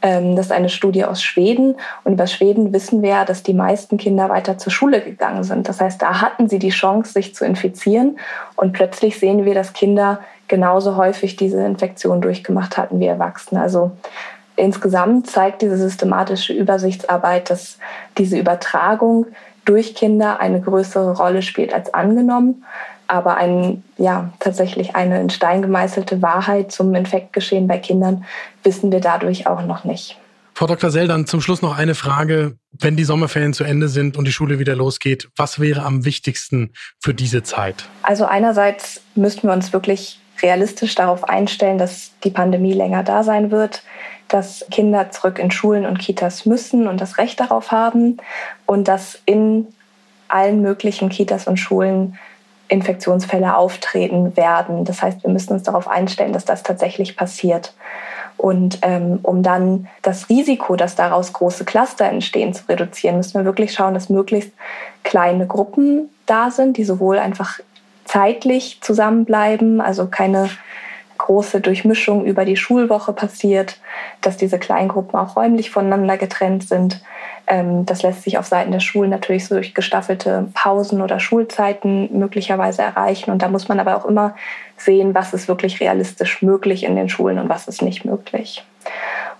das 0.02 0.46
ist 0.46 0.52
eine 0.52 0.68
Studie 0.68 1.04
aus 1.04 1.22
Schweden. 1.22 1.76
Und 2.02 2.14
über 2.14 2.26
Schweden 2.26 2.72
wissen 2.72 3.02
wir 3.02 3.10
ja, 3.10 3.24
dass 3.24 3.44
die 3.44 3.54
meisten 3.54 3.98
Kinder 3.98 4.28
weiter 4.28 4.58
zur 4.58 4.72
Schule 4.72 5.00
gegangen 5.00 5.44
sind. 5.44 5.68
Das 5.68 5.80
heißt, 5.80 6.02
da 6.02 6.20
hatten 6.20 6.48
sie 6.48 6.58
die 6.58 6.70
Chance, 6.70 7.12
sich 7.12 7.34
zu 7.34 7.44
infizieren. 7.44 8.18
Und 8.56 8.72
plötzlich 8.72 9.18
sehen 9.20 9.44
wir, 9.44 9.54
dass 9.54 9.72
Kinder 9.72 10.18
genauso 10.48 10.96
häufig 10.96 11.36
diese 11.36 11.64
Infektion 11.64 12.20
durchgemacht 12.20 12.76
hatten 12.76 12.98
wie 12.98 13.06
Erwachsene. 13.06 13.62
Also 13.62 13.92
insgesamt 14.56 15.30
zeigt 15.30 15.62
diese 15.62 15.76
systematische 15.76 16.52
Übersichtsarbeit, 16.52 17.48
dass 17.48 17.78
diese 18.18 18.36
Übertragung 18.36 19.26
durch 19.64 19.94
Kinder 19.94 20.40
eine 20.40 20.60
größere 20.60 21.16
Rolle 21.16 21.42
spielt 21.42 21.72
als 21.72 21.94
angenommen. 21.94 22.64
Aber 23.12 23.37
ein, 23.37 23.85
ja, 23.98 24.33
tatsächlich 24.40 24.96
eine 24.96 25.20
in 25.20 25.29
Stein 25.29 25.61
gemeißelte 25.61 26.22
Wahrheit 26.22 26.72
zum 26.72 26.94
Infektgeschehen 26.94 27.68
bei 27.68 27.77
Kindern 27.77 28.25
wissen 28.62 28.90
wir 28.90 29.01
dadurch 29.01 29.46
auch 29.46 29.66
noch 29.66 29.85
nicht. 29.85 30.16
Frau 30.55 30.66
Dr. 30.66 30.90
Sell, 30.90 31.09
dann 31.09 31.27
zum 31.27 31.42
Schluss 31.42 31.61
noch 31.61 31.77
eine 31.77 31.94
Frage. 31.94 32.57
Wenn 32.72 32.96
die 32.96 33.05
Sommerferien 33.05 33.53
zu 33.53 33.64
Ende 33.64 33.88
sind 33.88 34.16
und 34.16 34.25
die 34.25 34.33
Schule 34.33 34.59
wieder 34.59 34.75
losgeht, 34.75 35.29
was 35.37 35.61
wäre 35.61 35.83
am 35.83 36.07
wichtigsten 36.07 36.72
für 37.01 37.12
diese 37.12 37.42
Zeit? 37.42 37.85
Also 38.03 38.25
einerseits 38.25 39.03
müssten 39.14 39.46
wir 39.46 39.53
uns 39.53 39.75
wirklich 39.75 40.18
realistisch 40.40 40.94
darauf 40.94 41.29
einstellen, 41.29 41.77
dass 41.77 42.12
die 42.25 42.31
Pandemie 42.31 42.72
länger 42.72 43.03
da 43.03 43.25
sein 43.25 43.51
wird, 43.51 43.83
dass 44.29 44.64
Kinder 44.70 45.11
zurück 45.11 45.38
in 45.38 45.51
Schulen 45.51 45.85
und 45.85 45.98
Kitas 45.98 46.46
müssen 46.46 46.88
und 46.88 46.98
das 46.98 47.18
Recht 47.18 47.38
darauf 47.40 47.72
haben 47.72 48.16
und 48.64 48.88
dass 48.88 49.20
in 49.27 49.66
allen 50.29 50.62
möglichen 50.62 51.11
Kitas 51.11 51.46
und 51.46 51.59
Schulen 51.59 52.18
Infektionsfälle 52.72 53.56
auftreten 53.56 54.37
werden. 54.37 54.85
Das 54.85 55.02
heißt, 55.02 55.22
wir 55.22 55.30
müssen 55.30 55.52
uns 55.52 55.62
darauf 55.62 55.87
einstellen, 55.88 56.32
dass 56.32 56.44
das 56.44 56.62
tatsächlich 56.62 57.16
passiert. 57.16 57.74
Und 58.38 58.78
ähm, 58.82 59.20
um 59.22 59.42
dann 59.42 59.88
das 60.00 60.28
Risiko, 60.28 60.74
dass 60.74 60.96
daraus 60.96 61.32
große 61.32 61.64
Cluster 61.64 62.06
entstehen, 62.06 62.54
zu 62.54 62.64
reduzieren, 62.68 63.18
müssen 63.18 63.38
wir 63.38 63.44
wirklich 63.44 63.74
schauen, 63.74 63.94
dass 63.94 64.08
möglichst 64.08 64.52
kleine 65.04 65.46
Gruppen 65.46 66.08
da 66.26 66.50
sind, 66.50 66.76
die 66.76 66.85
sowohl 66.85 67.18
einfach 67.18 67.61
zeitlich 68.04 68.78
zusammenbleiben, 68.80 69.80
also 69.80 70.06
keine 70.06 70.48
große 71.18 71.61
Durchmischung 71.61 72.24
über 72.24 72.44
die 72.44 72.56
Schulwoche 72.56 73.12
passiert, 73.12 73.78
dass 74.22 74.37
diese 74.37 74.58
Kleingruppen 74.58 75.18
auch 75.18 75.37
räumlich 75.37 75.70
voneinander 75.70 76.16
getrennt 76.16 76.66
sind. 76.66 77.00
Ähm, 77.52 77.84
das 77.84 78.02
lässt 78.02 78.22
sich 78.22 78.38
auf 78.38 78.46
Seiten 78.46 78.72
der 78.72 78.80
Schulen 78.80 79.10
natürlich 79.10 79.46
so 79.46 79.56
durch 79.56 79.74
gestaffelte 79.74 80.48
Pausen 80.54 81.02
oder 81.02 81.20
Schulzeiten 81.20 82.08
möglicherweise 82.18 82.80
erreichen. 82.80 83.30
Und 83.30 83.42
da 83.42 83.48
muss 83.48 83.68
man 83.68 83.78
aber 83.78 83.94
auch 83.94 84.06
immer 84.06 84.34
sehen, 84.78 85.14
was 85.14 85.34
ist 85.34 85.48
wirklich 85.48 85.78
realistisch 85.78 86.40
möglich 86.40 86.82
in 86.82 86.96
den 86.96 87.10
Schulen 87.10 87.38
und 87.38 87.50
was 87.50 87.68
ist 87.68 87.82
nicht 87.82 88.06
möglich. 88.06 88.64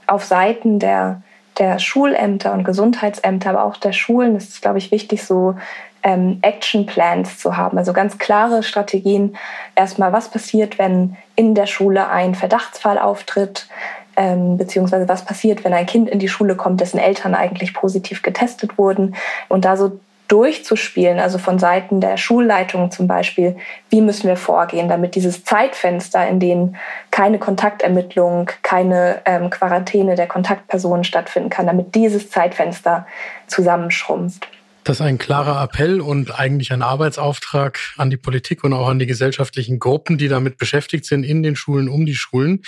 Auf 0.07 0.25
Seiten 0.25 0.79
der 0.79 1.23
der 1.59 1.79
Schulämter 1.79 2.55
und 2.55 2.65
Gesundheitsämter, 2.65 3.51
aber 3.51 3.65
auch 3.65 3.77
der 3.77 3.93
Schulen 3.93 4.37
ist 4.37 4.49
es, 4.49 4.61
glaube 4.61 4.79
ich, 4.79 4.91
wichtig, 4.91 5.23
so 5.23 5.55
ähm, 6.03 6.39
Action 6.43 6.87
Plans 6.87 7.39
zu 7.39 7.57
haben, 7.57 7.77
also 7.77 7.93
ganz 7.93 8.19
klare 8.19 8.63
Strategien. 8.63 9.37
Erstmal, 9.75 10.13
was 10.15 10.31
passiert, 10.31 10.79
wenn 10.79 11.17
in 11.37 11.55
der 11.55 11.67
Schule 11.67 12.09
ein 12.09 12.35
Verdachtsfall 12.35 12.99
auftritt, 12.99 13.67
ähm, 14.17 14.57
beziehungsweise 14.57 15.09
was 15.09 15.25
passiert, 15.25 15.65
wenn 15.65 15.73
ein 15.73 15.87
Kind 15.87 16.09
in 16.09 16.19
die 16.19 16.29
Schule 16.29 16.57
kommt, 16.57 16.81
dessen 16.81 16.99
Eltern 16.99 17.35
eigentlich 17.35 17.75
positiv 17.75 18.23
getestet 18.23 18.79
wurden 18.79 19.15
und 19.49 19.65
da 19.65 19.77
so 19.77 20.01
durchzuspielen, 20.33 21.19
also 21.19 21.37
von 21.37 21.59
Seiten 21.59 22.01
der 22.01 22.17
Schulleitung 22.17 22.91
zum 22.91 23.07
Beispiel, 23.07 23.57
wie 23.91 24.01
müssen 24.01 24.29
wir 24.29 24.37
vorgehen, 24.37 24.89
damit 24.89 25.15
dieses 25.15 25.45
Zeitfenster, 25.45 26.27
in 26.27 26.41
dem 26.41 26.77
keine 27.11 27.39
Kontaktermittlung, 27.39 28.51
keine 28.63 29.21
ähm, 29.27 29.51
Quarantäne 29.51 30.15
der 30.15 30.27
Kontaktpersonen 30.27 31.05
stattfinden 31.05 31.51
kann, 31.51 31.67
damit 31.67 31.95
dieses 31.95 32.31
Zeitfenster 32.31 33.07
zusammenschrumpft. 33.47 34.49
Das 34.85 34.97
ist 34.97 35.03
ein 35.03 35.19
klarer 35.19 35.63
Appell 35.63 36.01
und 36.01 36.37
eigentlich 36.37 36.73
ein 36.73 36.83
Arbeitsauftrag 36.83 37.79
an 37.99 38.11
die 38.11 38.17
Politik 38.17 38.65
und 38.65 38.73
auch 38.73 38.89
an 38.89 38.99
die 38.99 39.07
gesellschaftlichen 39.07 39.79
Gruppen, 39.79 40.19
die 40.19 40.27
damit 40.27 40.59
beschäftigt 40.59 41.05
sind, 41.05 41.23
in 41.23 41.45
den 41.45 41.55
Schulen, 41.55 41.89
um 41.89 42.05
die 42.05 42.17
Schulen, 42.17 42.63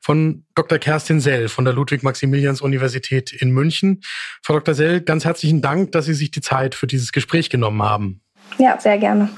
von 0.00 0.46
Dr. 0.54 0.78
Kerstin 0.78 1.20
Sell 1.20 1.48
von 1.48 1.66
der 1.66 1.74
Ludwig-Maximilians-Universität 1.74 3.32
in 3.32 3.50
München. 3.50 4.00
Frau 4.42 4.54
Dr. 4.54 4.74
Sell, 4.74 5.02
ganz 5.02 5.26
herzlichen 5.26 5.60
Dank, 5.60 5.92
dass 5.92 6.06
Sie 6.06 6.14
sich 6.14 6.30
die 6.30 6.40
Zeit 6.40 6.74
für 6.74 6.86
dieses 6.86 7.12
Gespräch 7.12 7.50
genommen 7.50 7.82
haben. 7.82 8.22
Ja, 8.58 8.80
sehr 8.80 8.96
gerne. 8.96 9.28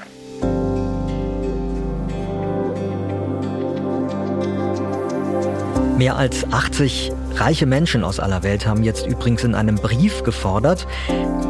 Mehr 5.97 6.15
als 6.15 6.49
80 6.51 7.11
reiche 7.35 7.65
Menschen 7.65 8.03
aus 8.03 8.19
aller 8.19 8.43
Welt 8.43 8.67
haben 8.67 8.83
jetzt 8.83 9.05
übrigens 9.07 9.43
in 9.43 9.55
einem 9.55 9.75
Brief 9.75 10.23
gefordert, 10.23 10.87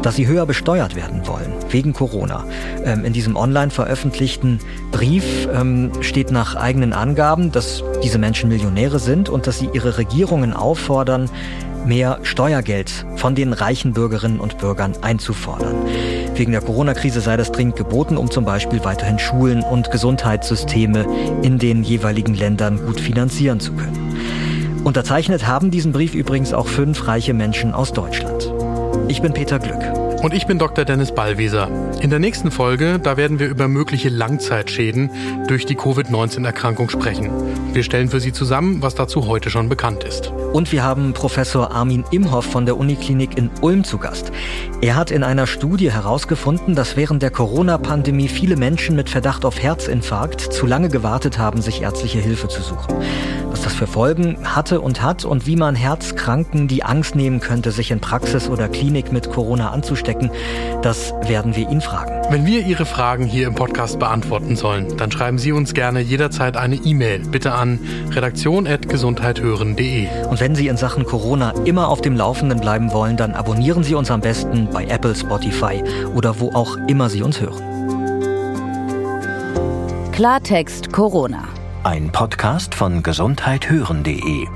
dass 0.02 0.16
sie 0.16 0.26
höher 0.26 0.46
besteuert 0.46 0.96
werden 0.96 1.26
wollen, 1.26 1.52
wegen 1.70 1.92
Corona. 1.92 2.44
Ähm, 2.84 3.04
in 3.04 3.12
diesem 3.12 3.36
online 3.36 3.70
veröffentlichten 3.70 4.60
Brief 4.90 5.48
ähm, 5.52 5.92
steht 6.00 6.30
nach 6.30 6.56
eigenen 6.56 6.92
Angaben, 6.92 7.52
dass 7.52 7.82
diese 8.02 8.18
Menschen 8.18 8.48
Millionäre 8.48 8.98
sind 8.98 9.28
und 9.28 9.46
dass 9.46 9.58
sie 9.58 9.70
ihre 9.72 9.98
Regierungen 9.98 10.52
auffordern, 10.52 11.30
mehr 11.84 12.18
Steuergeld 12.22 13.06
von 13.16 13.34
den 13.34 13.52
reichen 13.52 13.92
Bürgerinnen 13.92 14.40
und 14.40 14.58
Bürgern 14.58 14.94
einzufordern. 15.02 15.74
Wegen 16.34 16.52
der 16.52 16.60
Corona-Krise 16.60 17.20
sei 17.20 17.36
das 17.36 17.52
dringend 17.52 17.76
geboten, 17.76 18.16
um 18.16 18.30
zum 18.30 18.44
Beispiel 18.44 18.84
weiterhin 18.84 19.18
Schulen 19.18 19.62
und 19.62 19.90
Gesundheitssysteme 19.90 21.06
in 21.42 21.58
den 21.58 21.82
jeweiligen 21.82 22.34
Ländern 22.34 22.78
gut 22.86 23.00
finanzieren 23.00 23.60
zu 23.60 23.72
können. 23.72 24.11
Unterzeichnet 24.84 25.46
haben 25.46 25.70
diesen 25.70 25.92
Brief 25.92 26.14
übrigens 26.14 26.52
auch 26.52 26.66
fünf 26.66 27.06
reiche 27.06 27.34
Menschen 27.34 27.72
aus 27.72 27.92
Deutschland. 27.92 28.52
Ich 29.06 29.22
bin 29.22 29.32
Peter 29.32 29.60
Glück. 29.60 29.91
Und 30.22 30.34
ich 30.34 30.46
bin 30.46 30.60
Dr. 30.60 30.84
Dennis 30.84 31.12
Ballwieser. 31.12 31.68
In 32.00 32.08
der 32.08 32.20
nächsten 32.20 32.52
Folge, 32.52 33.00
da 33.02 33.16
werden 33.16 33.40
wir 33.40 33.48
über 33.48 33.66
mögliche 33.66 34.08
Langzeitschäden 34.08 35.10
durch 35.48 35.66
die 35.66 35.74
Covid-19-Erkrankung 35.74 36.90
sprechen. 36.90 37.32
Wir 37.72 37.82
stellen 37.82 38.08
für 38.08 38.20
Sie 38.20 38.32
zusammen, 38.32 38.82
was 38.82 38.94
dazu 38.94 39.26
heute 39.26 39.50
schon 39.50 39.68
bekannt 39.68 40.04
ist. 40.04 40.28
Und 40.52 40.70
wir 40.70 40.84
haben 40.84 41.12
Professor 41.12 41.72
Armin 41.72 42.04
Imhoff 42.12 42.44
von 42.44 42.66
der 42.66 42.76
Uniklinik 42.76 43.36
in 43.36 43.50
Ulm 43.62 43.82
zu 43.82 43.98
Gast. 43.98 44.30
Er 44.80 44.94
hat 44.94 45.10
in 45.10 45.24
einer 45.24 45.48
Studie 45.48 45.90
herausgefunden, 45.90 46.76
dass 46.76 46.96
während 46.96 47.20
der 47.20 47.30
Corona-Pandemie 47.30 48.28
viele 48.28 48.56
Menschen 48.56 48.94
mit 48.94 49.10
Verdacht 49.10 49.44
auf 49.44 49.60
Herzinfarkt 49.60 50.40
zu 50.40 50.66
lange 50.66 50.88
gewartet 50.88 51.38
haben, 51.38 51.62
sich 51.62 51.82
ärztliche 51.82 52.20
Hilfe 52.20 52.46
zu 52.46 52.62
suchen. 52.62 52.94
Was 53.50 53.62
das 53.62 53.74
für 53.74 53.86
Folgen 53.86 54.38
hatte 54.44 54.80
und 54.80 55.02
hat 55.02 55.24
und 55.24 55.46
wie 55.46 55.56
man 55.56 55.74
Herzkranken 55.74 56.68
die 56.68 56.84
Angst 56.84 57.16
nehmen 57.16 57.40
könnte, 57.40 57.70
sich 57.70 57.90
in 57.90 58.00
Praxis 58.00 58.48
oder 58.48 58.68
Klinik 58.68 59.12
mit 59.12 59.30
Corona 59.30 59.70
anzustecken, 59.70 60.11
stecken? 60.12 60.30
Das 60.82 61.14
werden 61.26 61.56
wir 61.56 61.68
ihn 61.70 61.80
fragen. 61.80 62.12
Wenn 62.30 62.44
wir 62.46 62.64
Ihre 62.66 62.84
Fragen 62.84 63.24
hier 63.24 63.46
im 63.46 63.54
Podcast 63.54 63.98
beantworten 63.98 64.56
sollen, 64.56 64.96
dann 64.96 65.10
schreiben 65.10 65.38
Sie 65.38 65.52
uns 65.52 65.74
gerne 65.74 66.00
jederzeit 66.00 66.56
eine 66.56 66.76
E-Mail. 66.76 67.20
Bitte 67.20 67.52
an 67.52 67.78
redaktion.gesundheithören.de. 68.10 70.08
Und 70.28 70.40
wenn 70.40 70.54
Sie 70.54 70.68
in 70.68 70.76
Sachen 70.76 71.04
Corona 71.04 71.52
immer 71.64 71.88
auf 71.88 72.00
dem 72.00 72.16
Laufenden 72.16 72.60
bleiben 72.60 72.92
wollen, 72.92 73.16
dann 73.16 73.32
abonnieren 73.32 73.82
Sie 73.84 73.94
uns 73.94 74.10
am 74.10 74.20
besten 74.20 74.68
bei 74.72 74.84
Apple, 74.84 75.14
Spotify 75.14 75.82
oder 76.14 76.40
wo 76.40 76.52
auch 76.52 76.76
immer 76.88 77.08
Sie 77.08 77.22
uns 77.22 77.40
hören. 77.40 77.62
Klartext 80.12 80.92
Corona. 80.92 81.44
Ein 81.84 82.12
Podcast 82.12 82.74
von 82.74 83.02
gesundheithören.de 83.02 84.46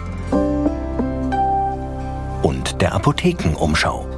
und 2.43 2.81
der 2.81 2.95
Apothekenumschau. 2.95 4.16